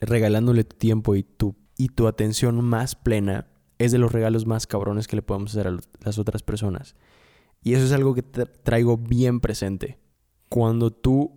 regalándole 0.00 0.64
tu 0.64 0.76
tiempo 0.76 1.16
y 1.16 1.22
tu, 1.22 1.56
y 1.76 1.88
tu 1.88 2.06
atención 2.06 2.64
más 2.64 2.94
plena 2.94 3.48
es 3.78 3.92
de 3.92 3.98
los 3.98 4.12
regalos 4.12 4.46
más 4.46 4.66
cabrones 4.66 5.08
que 5.08 5.16
le 5.16 5.22
podemos 5.22 5.52
hacer 5.52 5.66
a 5.66 5.76
las 6.04 6.18
otras 6.18 6.42
personas. 6.42 6.94
Y 7.62 7.74
eso 7.74 7.84
es 7.84 7.92
algo 7.92 8.14
que 8.14 8.22
traigo 8.22 8.96
bien 8.96 9.40
presente. 9.40 9.98
Cuando 10.48 10.90
tú 10.90 11.32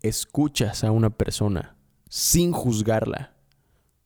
escuchas 0.00 0.84
a 0.84 0.90
una 0.90 1.10
persona 1.10 1.76
sin 2.08 2.52
juzgarla, 2.52 3.36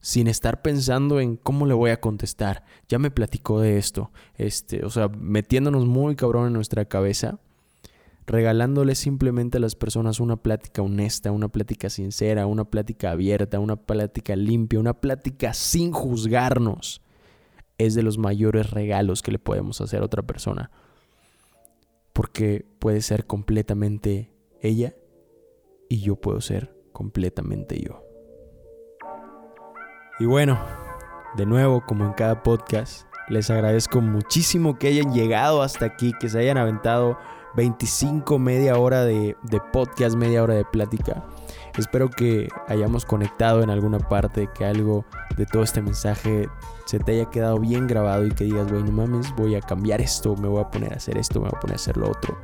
sin 0.01 0.27
estar 0.27 0.63
pensando 0.63 1.21
en 1.21 1.37
cómo 1.37 1.67
le 1.67 1.75
voy 1.75 1.91
a 1.91 2.01
contestar. 2.01 2.65
Ya 2.89 2.99
me 2.99 3.11
platicó 3.11 3.61
de 3.61 3.79
esto. 3.79 4.11
Este, 4.37 4.85
o 4.85 4.91
sea, 4.91 5.09
metiéndonos 5.09 5.87
muy 5.87 6.17
cabrón 6.17 6.47
en 6.47 6.55
nuestra 6.55 6.87
cabeza, 6.87 7.39
regalándole 8.27 8.95
simplemente 8.95 9.59
a 9.59 9.61
las 9.61 9.75
personas 9.75 10.21
una 10.21 10.37
plática 10.37 10.83
honesta, 10.83 11.33
una 11.33 11.49
plática 11.49 11.91
sincera, 11.91 12.47
una 12.47 12.65
plática 12.65 13.11
abierta, 13.11 13.61
una 13.61 13.77
plática 13.77 14.37
limpia, 14.37 14.81
una 14.81 14.95
plática 14.95 15.53
sin 15.53 15.93
juzgarnos. 15.93 17.03
Es 17.77 17.95
de 17.95 18.03
los 18.03 18.19
mayores 18.19 18.71
regalos 18.71 19.23
que 19.23 19.33
le 19.33 19.39
podemos 19.39 19.81
hacer 19.81 20.03
a 20.03 20.07
otra 20.07 20.23
persona. 20.23 20.71
Porque 22.21 22.67
puede 22.79 23.01
ser 23.01 23.27
completamente 23.27 24.31
ella 24.61 24.95
y 25.89 26.03
yo 26.03 26.17
puedo 26.17 26.43
ser 26.43 26.71
completamente 26.93 27.81
yo. 27.81 28.05
Y 30.19 30.27
bueno, 30.27 30.61
de 31.39 31.47
nuevo, 31.47 31.83
como 31.87 32.05
en 32.05 32.13
cada 32.13 32.43
podcast, 32.43 33.07
les 33.31 33.49
agradezco 33.49 34.03
muchísimo 34.03 34.79
que 34.79 34.89
hayan 34.89 35.15
llegado 35.15 35.63
hasta 35.63 35.87
aquí, 35.87 36.13
que 36.21 36.29
se 36.29 36.41
hayan 36.41 36.59
aventado 36.59 37.17
25, 37.57 38.39
media 38.39 38.79
hora 38.79 39.05
de, 39.05 39.37
podcast, 39.73 40.17
media 40.17 40.43
hora 40.43 40.55
de 40.55 40.65
plática. 40.65 41.25
Espero 41.77 42.11
que 42.11 42.49
hayamos 42.69 43.05
conectado 43.05 43.63
en 43.63 43.71
alguna 43.71 43.99
parte, 43.99 44.49
que 44.55 44.65
algo 44.65 45.05
de 45.37 45.47
todo 45.47 45.63
este 45.63 45.83
mensaje 45.83 46.49
se 46.85 46.99
te 46.99 47.13
haya 47.13 47.31
quedado 47.31 47.59
bien 47.59 47.87
grabado 47.87 48.27
y 48.27 48.31
que 48.31 48.45
digas, 48.45 48.71
güey, 48.71 48.83
no 48.83 48.93
mames, 48.93 49.35
voy 49.37 49.55
a 49.55 49.61
cambiar 49.61 50.01
esto, 50.01 50.37
me 50.37 50.49
voy 50.49 50.61
a 50.61 50.71
poner 50.71 50.93
a 50.93 50.97
hacer 50.97 51.17
esto, 51.17 51.41
me 51.41 51.49
voy 51.49 51.57
a 51.57 51.61
poner 51.61 51.75
a 51.75 51.77
hacer 51.77 51.97
lo 51.97 52.11
otro. 52.11 52.39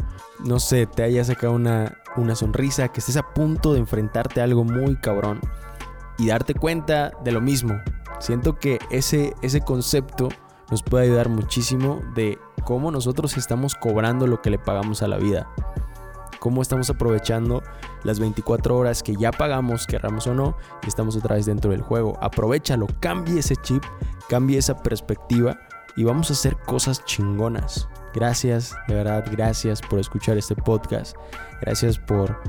No 0.44 0.60
sé, 0.60 0.86
te 0.86 1.02
haya 1.02 1.24
sacado 1.24 1.54
una, 1.54 1.98
una 2.16 2.34
sonrisa, 2.34 2.88
que 2.88 3.00
estés 3.00 3.16
a 3.16 3.34
punto 3.34 3.72
de 3.72 3.80
enfrentarte 3.80 4.40
a 4.40 4.44
algo 4.44 4.64
muy 4.64 4.96
cabrón 4.96 5.40
y 6.18 6.28
darte 6.28 6.54
cuenta 6.54 7.12
de 7.24 7.32
lo 7.32 7.40
mismo. 7.40 7.74
Siento 8.20 8.58
que 8.58 8.78
ese, 8.90 9.34
ese 9.42 9.60
concepto 9.60 10.28
nos 10.70 10.82
puede 10.82 11.04
ayudar 11.04 11.28
muchísimo 11.28 12.00
de 12.14 12.38
cómo 12.66 12.90
nosotros 12.90 13.36
estamos 13.36 13.76
cobrando 13.76 14.26
lo 14.26 14.42
que 14.42 14.50
le 14.50 14.58
pagamos 14.58 15.00
a 15.00 15.06
la 15.06 15.18
vida. 15.18 15.48
Cómo 16.40 16.62
estamos 16.62 16.90
aprovechando 16.90 17.62
las 18.02 18.18
24 18.18 18.76
horas 18.76 19.04
que 19.04 19.14
ya 19.14 19.30
pagamos, 19.30 19.86
querramos 19.86 20.26
o 20.26 20.34
no, 20.34 20.56
y 20.82 20.88
estamos 20.88 21.16
otra 21.16 21.36
vez 21.36 21.46
dentro 21.46 21.70
del 21.70 21.80
juego. 21.80 22.18
Aprovechalo, 22.20 22.88
cambie 22.98 23.38
ese 23.38 23.54
chip, 23.54 23.84
cambie 24.28 24.58
esa 24.58 24.82
perspectiva 24.82 25.56
y 25.96 26.02
vamos 26.02 26.28
a 26.30 26.32
hacer 26.32 26.56
cosas 26.66 27.04
chingonas. 27.04 27.88
Gracias, 28.12 28.74
de 28.88 28.96
verdad, 28.96 29.24
gracias 29.30 29.80
por 29.80 30.00
escuchar 30.00 30.36
este 30.36 30.56
podcast. 30.56 31.16
Gracias 31.62 32.00
por 32.00 32.42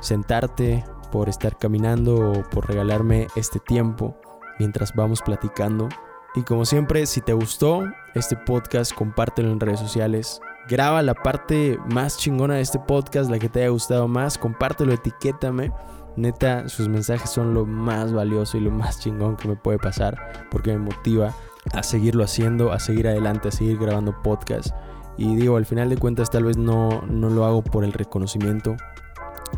sentarte, 0.00 0.84
por 1.10 1.28
estar 1.28 1.58
caminando 1.58 2.30
o 2.30 2.42
por 2.44 2.68
regalarme 2.68 3.26
este 3.34 3.58
tiempo 3.58 4.16
mientras 4.60 4.94
vamos 4.94 5.20
platicando. 5.20 5.88
Y 6.34 6.42
como 6.42 6.64
siempre, 6.64 7.06
si 7.06 7.20
te 7.20 7.32
gustó 7.32 7.84
este 8.14 8.36
podcast, 8.36 8.92
compártelo 8.92 9.50
en 9.50 9.60
redes 9.60 9.78
sociales. 9.78 10.40
Graba 10.68 11.02
la 11.02 11.14
parte 11.14 11.78
más 11.90 12.18
chingona 12.18 12.54
de 12.54 12.62
este 12.62 12.78
podcast, 12.78 13.30
la 13.30 13.38
que 13.38 13.48
te 13.48 13.60
haya 13.60 13.68
gustado 13.68 14.08
más. 14.08 14.36
Compártelo, 14.36 14.92
etiquétame. 14.92 15.72
Neta, 16.16 16.68
sus 16.68 16.88
mensajes 16.88 17.30
son 17.30 17.54
lo 17.54 17.66
más 17.66 18.12
valioso 18.12 18.56
y 18.56 18.60
lo 18.60 18.70
más 18.70 19.00
chingón 19.00 19.36
que 19.36 19.48
me 19.48 19.56
puede 19.56 19.78
pasar 19.78 20.46
porque 20.50 20.72
me 20.72 20.78
motiva 20.78 21.34
a 21.72 21.82
seguirlo 21.82 22.24
haciendo, 22.24 22.72
a 22.72 22.78
seguir 22.78 23.08
adelante, 23.08 23.48
a 23.48 23.52
seguir 23.52 23.78
grabando 23.78 24.22
podcast. 24.22 24.68
Y 25.16 25.36
digo, 25.36 25.56
al 25.56 25.66
final 25.66 25.88
de 25.88 25.96
cuentas 25.96 26.30
tal 26.30 26.44
vez 26.44 26.56
no, 26.56 27.02
no 27.02 27.30
lo 27.30 27.44
hago 27.44 27.62
por 27.62 27.84
el 27.84 27.92
reconocimiento, 27.92 28.76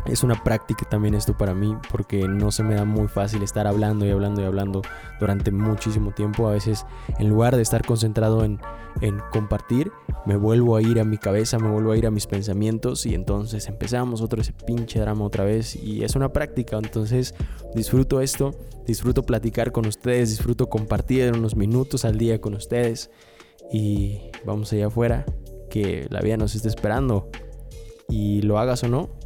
es 0.05 0.23
una 0.23 0.43
práctica 0.43 0.87
también 0.89 1.15
esto 1.15 1.37
para 1.37 1.53
mí 1.53 1.75
porque 1.91 2.27
no 2.27 2.51
se 2.51 2.63
me 2.63 2.75
da 2.75 2.85
muy 2.85 3.07
fácil 3.07 3.43
estar 3.43 3.67
hablando 3.67 4.05
y 4.05 4.11
hablando 4.11 4.41
y 4.41 4.45
hablando 4.45 4.81
durante 5.19 5.51
muchísimo 5.51 6.11
tiempo. 6.11 6.47
A 6.47 6.51
veces 6.51 6.85
en 7.19 7.29
lugar 7.29 7.55
de 7.55 7.61
estar 7.61 7.85
concentrado 7.85 8.43
en, 8.43 8.59
en, 9.01 9.19
compartir, 9.31 9.91
me 10.25 10.35
vuelvo 10.35 10.75
a 10.75 10.81
ir 10.81 10.99
a 10.99 11.03
mi 11.03 11.17
cabeza, 11.17 11.59
me 11.59 11.69
vuelvo 11.69 11.91
a 11.91 11.97
ir 11.97 12.07
a 12.07 12.11
mis 12.11 12.27
pensamientos 12.27 13.05
y 13.05 13.15
entonces 13.15 13.67
empezamos 13.67 14.21
otro 14.21 14.41
ese 14.41 14.53
pinche 14.53 14.99
drama 14.99 15.25
otra 15.25 15.43
vez 15.43 15.75
y 15.75 16.03
es 16.03 16.15
una 16.15 16.31
práctica. 16.31 16.77
Entonces 16.77 17.35
disfruto 17.75 18.21
esto, 18.21 18.51
disfruto 18.85 19.23
platicar 19.23 19.71
con 19.71 19.87
ustedes, 19.87 20.29
disfruto 20.29 20.69
compartir 20.69 21.33
unos 21.33 21.55
minutos 21.55 22.05
al 22.05 22.17
día 22.17 22.39
con 22.39 22.53
ustedes 22.53 23.11
y 23.71 24.31
vamos 24.45 24.71
allá 24.71 24.87
afuera 24.87 25.25
que 25.69 26.07
la 26.09 26.21
vida 26.21 26.37
nos 26.37 26.55
está 26.55 26.69
esperando 26.69 27.29
y 28.09 28.41
lo 28.41 28.57
hagas 28.57 28.83
o 28.83 28.87
no 28.87 29.16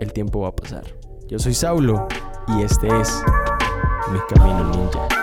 el 0.00 0.12
tiempo 0.12 0.40
va 0.40 0.48
a 0.48 0.56
pasar. 0.56 0.84
Yo 1.28 1.38
soy 1.38 1.54
Saulo 1.54 2.06
y 2.48 2.62
este 2.62 2.88
es 3.00 3.22
Mi 4.12 4.18
Camino 4.28 4.64
Ninja. 4.70 5.17